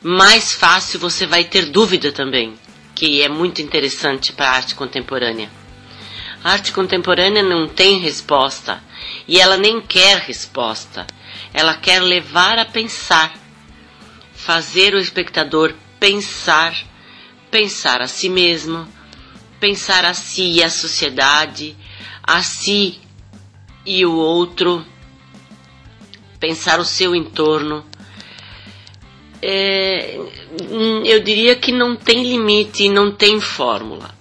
mais 0.03 0.51
fácil 0.51 0.99
você 0.99 1.25
vai 1.25 1.45
ter 1.45 1.67
dúvida 1.67 2.11
também, 2.11 2.53
que 2.93 3.21
é 3.21 3.29
muito 3.29 3.61
interessante 3.61 4.33
para 4.33 4.49
a 4.49 4.55
arte 4.55 4.75
contemporânea. 4.75 5.49
A 6.43 6.51
arte 6.51 6.73
contemporânea 6.73 7.41
não 7.41 7.65
tem 7.69 7.97
resposta 7.97 8.83
e 9.25 9.39
ela 9.39 9.55
nem 9.55 9.79
quer 9.79 10.17
resposta. 10.17 11.07
Ela 11.53 11.77
quer 11.77 12.01
levar 12.01 12.59
a 12.59 12.65
pensar, 12.65 13.33
fazer 14.33 14.93
o 14.93 14.99
espectador 14.99 15.73
pensar, 15.97 16.75
pensar 17.49 18.01
a 18.01 18.07
si 18.09 18.27
mesmo, 18.27 18.85
pensar 19.61 20.03
a 20.03 20.13
si 20.13 20.55
e 20.55 20.61
a 20.63 20.69
sociedade, 20.69 21.73
a 22.21 22.43
si 22.43 22.99
e 23.85 24.05
o 24.05 24.11
outro, 24.13 24.85
pensar 26.37 26.81
o 26.81 26.85
seu 26.85 27.15
entorno. 27.15 27.94
É, 29.41 30.17
eu 31.03 31.23
diria 31.23 31.55
que 31.55 31.71
não 31.71 31.95
tem 31.95 32.23
limite 32.23 32.89
não 32.89 33.11
tem 33.11 33.39
fórmula 33.39 34.15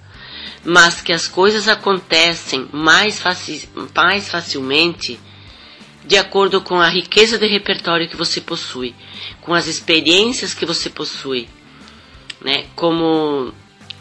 mas 0.64 1.02
que 1.02 1.12
as 1.12 1.28
coisas 1.28 1.68
acontecem 1.68 2.66
mais, 2.72 3.20
faci 3.20 3.68
mais 3.94 4.30
facilmente 4.30 5.20
de 6.06 6.16
acordo 6.16 6.60
com 6.60 6.80
a 6.80 6.88
riqueza 6.88 7.38
de 7.38 7.46
repertório 7.46 8.08
que 8.08 8.16
você 8.16 8.40
possui, 8.40 8.94
com 9.40 9.54
as 9.54 9.66
experiências 9.66 10.54
que 10.54 10.66
você 10.66 10.88
possui. 10.90 11.48
Né? 12.40 12.66
Como 12.74 13.52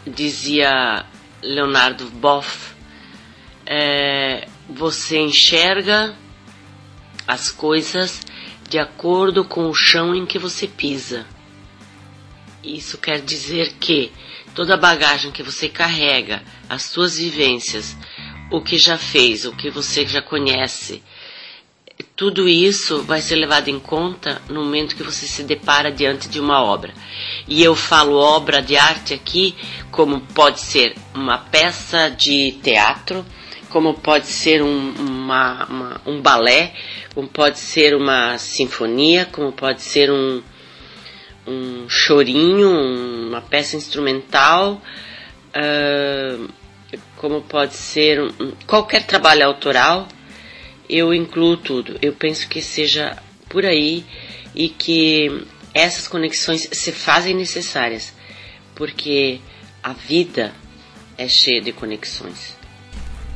dizia 0.06 1.04
Leonardo 1.42 2.06
Boff, 2.06 2.74
é, 3.66 4.46
você 4.68 5.18
enxerga 5.18 6.14
as 7.26 7.50
coisas 7.50 8.20
de 8.74 8.78
acordo 8.80 9.44
com 9.44 9.70
o 9.70 9.72
chão 9.72 10.12
em 10.16 10.26
que 10.26 10.36
você 10.36 10.66
pisa. 10.66 11.24
Isso 12.60 12.98
quer 12.98 13.20
dizer 13.20 13.74
que 13.78 14.10
toda 14.52 14.74
a 14.74 14.76
bagagem 14.76 15.30
que 15.30 15.44
você 15.44 15.68
carrega, 15.68 16.42
as 16.68 16.82
suas 16.82 17.16
vivências, 17.16 17.96
o 18.50 18.60
que 18.60 18.76
já 18.76 18.98
fez, 18.98 19.44
o 19.44 19.52
que 19.52 19.70
você 19.70 20.04
já 20.04 20.20
conhece, 20.20 21.04
tudo 22.16 22.48
isso 22.48 23.00
vai 23.04 23.20
ser 23.20 23.36
levado 23.36 23.68
em 23.68 23.78
conta 23.78 24.42
no 24.48 24.64
momento 24.64 24.96
que 24.96 25.04
você 25.04 25.24
se 25.24 25.44
depara 25.44 25.92
diante 25.92 26.28
de 26.28 26.40
uma 26.40 26.60
obra. 26.60 26.92
E 27.46 27.62
eu 27.62 27.76
falo 27.76 28.16
obra 28.16 28.60
de 28.60 28.76
arte 28.76 29.14
aqui 29.14 29.54
como 29.92 30.20
pode 30.20 30.60
ser 30.60 30.96
uma 31.14 31.38
peça 31.38 32.08
de 32.10 32.58
teatro, 32.60 33.24
como 33.74 33.92
pode 33.94 34.28
ser 34.28 34.62
um, 34.62 34.90
uma, 34.92 35.64
uma, 35.66 36.00
um 36.06 36.22
balé, 36.22 36.72
como 37.12 37.26
pode 37.26 37.58
ser 37.58 37.92
uma 37.96 38.38
sinfonia, 38.38 39.26
como 39.26 39.50
pode 39.50 39.82
ser 39.82 40.12
um, 40.12 40.40
um 41.44 41.88
chorinho, 41.88 42.70
uma 42.70 43.40
peça 43.40 43.76
instrumental, 43.76 44.80
uh, 45.56 46.48
como 47.16 47.42
pode 47.42 47.74
ser 47.74 48.20
um, 48.20 48.52
qualquer 48.64 49.08
trabalho 49.08 49.44
autoral, 49.44 50.06
eu 50.88 51.12
incluo 51.12 51.56
tudo. 51.56 51.98
Eu 52.00 52.12
penso 52.12 52.48
que 52.48 52.62
seja 52.62 53.20
por 53.48 53.66
aí 53.66 54.04
e 54.54 54.68
que 54.68 55.48
essas 55.74 56.06
conexões 56.06 56.68
se 56.70 56.92
fazem 56.92 57.34
necessárias, 57.34 58.14
porque 58.76 59.40
a 59.82 59.92
vida 59.92 60.54
é 61.18 61.26
cheia 61.26 61.60
de 61.60 61.72
conexões. 61.72 62.53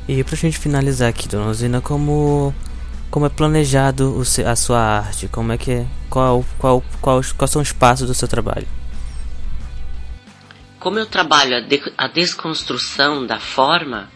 E 0.09 0.25
pra 0.25 0.35
gente 0.35 0.59
finalizar 0.59 1.11
aqui, 1.11 1.29
dona 1.29 1.45
Rosina, 1.45 1.83
como 1.83 2.55
como 3.11 3.27
é 3.27 3.29
planejado 3.29 4.23
a 4.47 4.57
sua 4.57 4.81
arte? 4.81 5.29
Como 5.29 5.53
é 5.53 5.59
que 5.59 5.71
é? 5.71 5.87
Qual, 6.09 6.45
qual, 6.59 6.83
qual, 7.01 7.21
quais 7.37 7.51
são 7.51 7.61
os 7.61 7.73
passos 7.73 8.07
do 8.07 8.15
seu 8.15 8.27
trabalho? 8.27 8.67
Como 10.81 10.99
eu 10.99 11.07
trabalho 11.07 11.57
a, 11.57 11.61
de, 11.61 11.83
a 11.97 12.09
desconstrução 12.09 13.27
da 13.27 13.39
forma, 13.39 14.11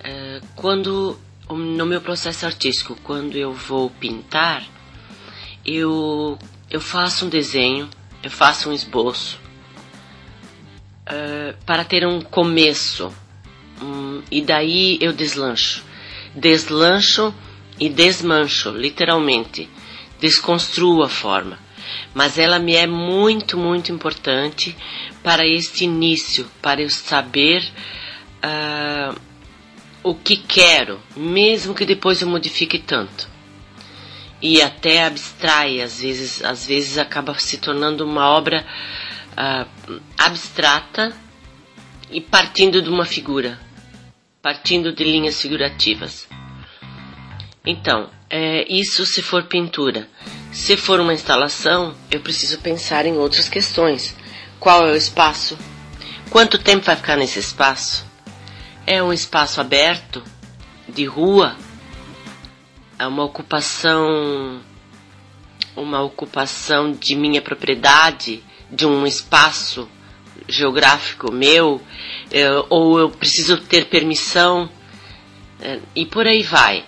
é, 0.00 0.40
quando 0.54 1.18
no 1.48 1.86
meu 1.86 2.00
processo 2.00 2.44
artístico, 2.46 2.96
quando 3.02 3.36
eu 3.36 3.52
vou 3.52 3.88
pintar, 3.90 4.62
eu, 5.64 6.38
eu 6.70 6.80
faço 6.80 7.26
um 7.26 7.28
desenho, 7.28 7.88
eu 8.22 8.30
faço 8.30 8.68
um 8.68 8.72
esboço 8.72 9.38
é, 11.06 11.54
para 11.64 11.84
ter 11.84 12.06
um 12.06 12.20
começo, 12.20 13.12
um, 13.82 14.22
e 14.30 14.40
daí 14.40 14.98
eu 15.00 15.12
deslancho. 15.12 15.82
Deslancho 16.34 17.34
e 17.78 17.88
desmancho, 17.88 18.70
literalmente, 18.70 19.68
desconstruo 20.20 21.02
a 21.02 21.08
forma. 21.08 21.58
Mas 22.14 22.38
ela 22.38 22.58
me 22.58 22.74
é 22.74 22.86
muito, 22.86 23.58
muito 23.58 23.90
importante 23.92 24.76
para 25.22 25.46
este 25.46 25.84
início, 25.84 26.46
para 26.60 26.80
eu 26.82 26.88
saber 26.90 27.62
uh, 28.44 29.18
o 30.02 30.14
que 30.14 30.36
quero, 30.36 31.00
mesmo 31.16 31.74
que 31.74 31.84
depois 31.84 32.22
eu 32.22 32.28
modifique 32.28 32.78
tanto. 32.78 33.32
e 34.42 34.60
até 34.60 35.04
abstrai, 35.04 35.80
às 35.80 36.00
vezes, 36.00 36.42
às 36.44 36.66
vezes 36.66 36.98
acaba 36.98 37.32
se 37.38 37.58
tornando 37.58 38.04
uma 38.04 38.28
obra 38.28 38.66
uh, 39.32 40.00
abstrata 40.18 41.14
e 42.10 42.20
partindo 42.20 42.82
de 42.82 42.88
uma 42.90 43.04
figura, 43.06 43.58
partindo 44.42 44.92
de 44.92 45.04
linhas 45.04 45.40
figurativas. 45.40 46.28
Então, 47.64 48.10
é, 48.28 48.66
isso 48.68 49.06
se 49.06 49.22
for 49.22 49.44
pintura. 49.44 50.08
Se 50.50 50.76
for 50.76 50.98
uma 50.98 51.14
instalação, 51.14 51.94
eu 52.10 52.20
preciso 52.20 52.58
pensar 52.58 53.06
em 53.06 53.16
outras 53.16 53.48
questões. 53.48 54.16
Qual 54.58 54.86
é 54.86 54.92
o 54.92 54.96
espaço? 54.96 55.56
Quanto 56.28 56.58
tempo 56.58 56.84
vai 56.84 56.96
ficar 56.96 57.16
nesse 57.16 57.38
espaço? 57.38 58.04
É 58.84 59.00
um 59.00 59.12
espaço 59.12 59.60
aberto, 59.60 60.22
de 60.88 61.04
rua? 61.04 61.56
É 62.98 63.06
uma 63.06 63.22
ocupação, 63.22 64.60
uma 65.76 66.02
ocupação 66.02 66.90
de 66.90 67.14
minha 67.14 67.40
propriedade, 67.40 68.42
de 68.70 68.86
um 68.86 69.06
espaço 69.06 69.88
geográfico 70.48 71.32
meu, 71.32 71.80
é, 72.30 72.48
ou 72.68 72.98
eu 72.98 73.10
preciso 73.10 73.58
ter 73.58 73.86
permissão, 73.86 74.68
é, 75.60 75.78
e 75.94 76.04
por 76.06 76.26
aí 76.26 76.42
vai. 76.42 76.84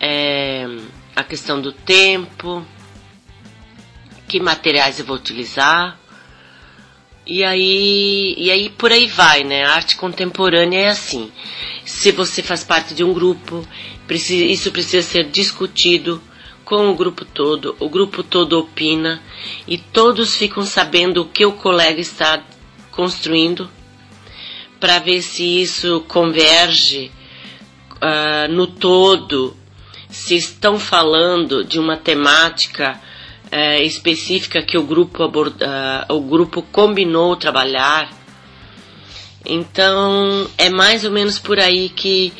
É, 0.00 0.66
a 1.16 1.22
questão 1.22 1.60
do 1.60 1.72
tempo, 1.72 2.64
que 4.28 4.40
materiais 4.40 4.98
eu 4.98 5.04
vou 5.04 5.16
utilizar. 5.16 5.98
E 7.26 7.42
aí, 7.42 8.34
e 8.36 8.50
aí 8.50 8.68
por 8.68 8.92
aí 8.92 9.06
vai, 9.06 9.44
né? 9.44 9.64
A 9.64 9.74
arte 9.74 9.96
contemporânea 9.96 10.80
é 10.80 10.88
assim. 10.88 11.32
Se 11.84 12.12
você 12.12 12.42
faz 12.42 12.62
parte 12.64 12.94
de 12.94 13.02
um 13.02 13.14
grupo, 13.14 13.66
isso 14.10 14.70
precisa 14.70 15.06
ser 15.06 15.30
discutido 15.30 16.20
com 16.64 16.88
o 16.90 16.94
grupo 16.94 17.24
todo. 17.24 17.76
O 17.78 17.88
grupo 17.88 18.22
todo 18.22 18.58
opina 18.58 19.22
e 19.66 19.78
todos 19.78 20.34
ficam 20.36 20.64
sabendo 20.64 21.22
o 21.22 21.28
que 21.28 21.44
o 21.46 21.52
colega 21.52 22.00
está 22.00 22.42
construindo 22.94 23.68
para 24.78 24.98
ver 24.98 25.22
se 25.22 25.62
isso 25.62 26.04
converge 26.06 27.10
uh, 27.94 28.52
no 28.52 28.66
todo, 28.66 29.56
se 30.08 30.36
estão 30.36 30.78
falando 30.78 31.64
de 31.64 31.78
uma 31.78 31.96
temática 31.96 33.00
uh, 33.46 33.82
específica 33.82 34.62
que 34.62 34.76
o 34.78 34.82
grupo 34.82 35.22
aborda, 35.22 36.06
uh, 36.08 36.14
o 36.14 36.20
grupo 36.20 36.62
combinou 36.62 37.34
trabalhar. 37.34 38.10
Então 39.44 40.48
é 40.56 40.70
mais 40.70 41.04
ou 41.04 41.10
menos 41.10 41.38
por 41.38 41.58
aí 41.58 41.88
que, 41.88 42.32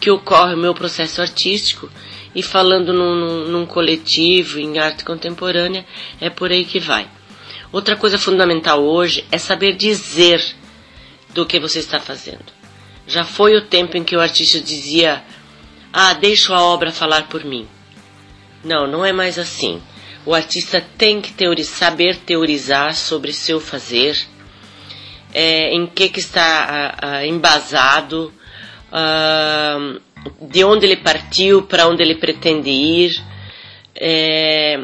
que 0.00 0.10
ocorre 0.10 0.54
o 0.54 0.58
meu 0.58 0.74
processo 0.74 1.20
artístico 1.20 1.88
e 2.34 2.42
falando 2.42 2.92
num, 2.92 3.14
num, 3.14 3.48
num 3.48 3.66
coletivo 3.66 4.58
em 4.58 4.78
arte 4.78 5.04
contemporânea 5.04 5.84
é 6.20 6.28
por 6.30 6.50
aí 6.50 6.64
que 6.64 6.78
vai. 6.78 7.08
Outra 7.72 7.96
coisa 7.96 8.18
fundamental 8.18 8.84
hoje 8.84 9.24
é 9.32 9.38
saber 9.38 9.74
dizer 9.74 10.44
do 11.30 11.46
que 11.46 11.58
você 11.58 11.78
está 11.78 11.98
fazendo. 11.98 12.44
Já 13.06 13.24
foi 13.24 13.56
o 13.56 13.62
tempo 13.66 13.96
em 13.96 14.04
que 14.04 14.14
o 14.14 14.20
artista 14.20 14.60
dizia: 14.60 15.24
Ah, 15.92 16.12
deixo 16.12 16.52
a 16.52 16.62
obra 16.62 16.92
falar 16.92 17.28
por 17.28 17.44
mim. 17.44 17.66
Não, 18.62 18.86
não 18.86 19.04
é 19.04 19.12
mais 19.12 19.38
assim. 19.38 19.82
O 20.24 20.34
artista 20.34 20.84
tem 20.96 21.20
que 21.20 21.32
teorizar, 21.32 21.74
saber 21.90 22.16
teorizar 22.18 22.94
sobre 22.94 23.32
seu 23.32 23.58
fazer, 23.58 24.16
é, 25.34 25.74
em 25.74 25.86
que, 25.86 26.08
que 26.10 26.20
está 26.20 26.94
uh, 27.02 27.06
uh, 27.06 27.24
embasado, 27.26 28.32
de 30.40 30.62
onde 30.62 30.86
ele 30.86 30.96
partiu, 30.96 31.62
para 31.62 31.88
onde 31.88 32.02
ele 32.02 32.16
pretende 32.16 32.70
ir. 32.70 33.20
É, 33.96 34.78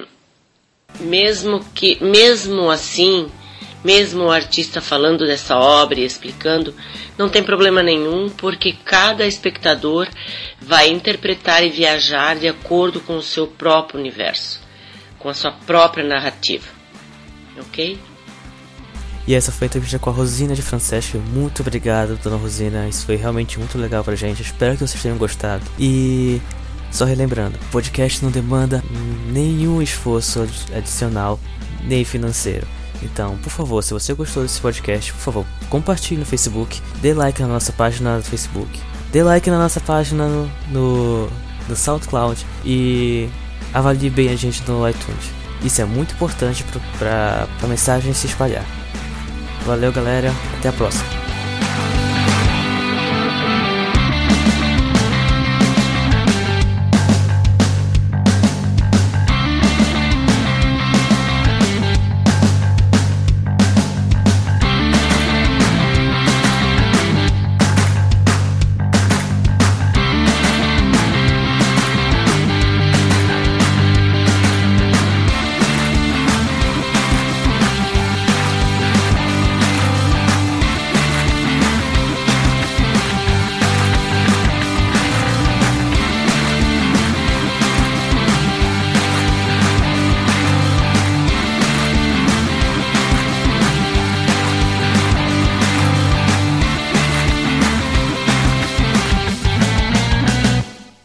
mesmo 1.00 1.64
que, 1.74 2.02
mesmo 2.02 2.70
assim, 2.70 3.28
mesmo 3.84 4.24
o 4.24 4.30
artista 4.30 4.80
falando 4.80 5.26
dessa 5.26 5.56
obra 5.56 6.00
e 6.00 6.04
explicando, 6.04 6.74
não 7.16 7.28
tem 7.28 7.42
problema 7.42 7.82
nenhum, 7.82 8.28
porque 8.28 8.72
cada 8.84 9.26
espectador 9.26 10.08
vai 10.60 10.88
interpretar 10.88 11.64
e 11.64 11.70
viajar 11.70 12.36
de 12.36 12.48
acordo 12.48 13.00
com 13.00 13.16
o 13.16 13.22
seu 13.22 13.46
próprio 13.46 14.00
universo, 14.00 14.60
com 15.18 15.28
a 15.28 15.34
sua 15.34 15.52
própria 15.52 16.04
narrativa. 16.04 16.66
Ok? 17.58 17.98
E 19.26 19.34
essa 19.34 19.52
foi 19.52 19.66
a 19.66 19.68
entrevista 19.68 19.98
com 19.98 20.08
a 20.08 20.12
Rosina 20.12 20.54
de 20.54 20.62
Francesco. 20.62 21.18
Muito 21.18 21.60
obrigado, 21.60 22.18
dona 22.22 22.36
Rosina. 22.36 22.88
Isso 22.88 23.04
foi 23.04 23.16
realmente 23.16 23.58
muito 23.58 23.76
legal 23.76 24.02
pra 24.02 24.16
gente. 24.16 24.40
Espero 24.40 24.74
que 24.74 24.86
vocês 24.86 25.02
tenham 25.02 25.18
gostado. 25.18 25.62
E 25.78 26.40
só 26.90 27.04
relembrando, 27.04 27.56
o 27.56 27.70
podcast 27.70 28.22
não 28.24 28.30
demanda 28.30 28.82
nenhum 29.30 29.82
esforço 29.82 30.46
adicional, 30.74 31.38
nem 31.84 32.04
financeiro. 32.04 32.66
Então, 33.02 33.36
por 33.38 33.50
favor, 33.50 33.82
se 33.82 33.92
você 33.92 34.12
gostou 34.12 34.42
desse 34.42 34.60
podcast, 34.60 35.12
por 35.12 35.20
favor, 35.20 35.46
compartilhe 35.68 36.18
no 36.18 36.26
Facebook, 36.26 36.80
dê 37.00 37.14
like 37.14 37.40
na 37.40 37.48
nossa 37.48 37.72
página 37.72 38.16
no 38.16 38.22
Facebook, 38.22 38.80
dê 39.12 39.22
like 39.22 39.48
na 39.48 39.58
nossa 39.58 39.80
página 39.80 40.26
no, 40.26 40.50
no, 40.68 41.28
no 41.68 41.76
SoundCloud 41.76 42.44
e 42.64 43.28
avalie 43.72 44.10
bem 44.10 44.30
a 44.30 44.36
gente 44.36 44.62
no 44.68 44.88
iTunes. 44.88 45.30
Isso 45.62 45.80
é 45.80 45.84
muito 45.84 46.14
importante 46.14 46.64
para 46.98 47.46
a 47.62 47.66
mensagem 47.66 48.12
se 48.14 48.26
espalhar. 48.26 48.64
Valeu, 49.64 49.92
galera. 49.92 50.32
Até 50.58 50.68
a 50.68 50.72
próxima. 50.72 51.27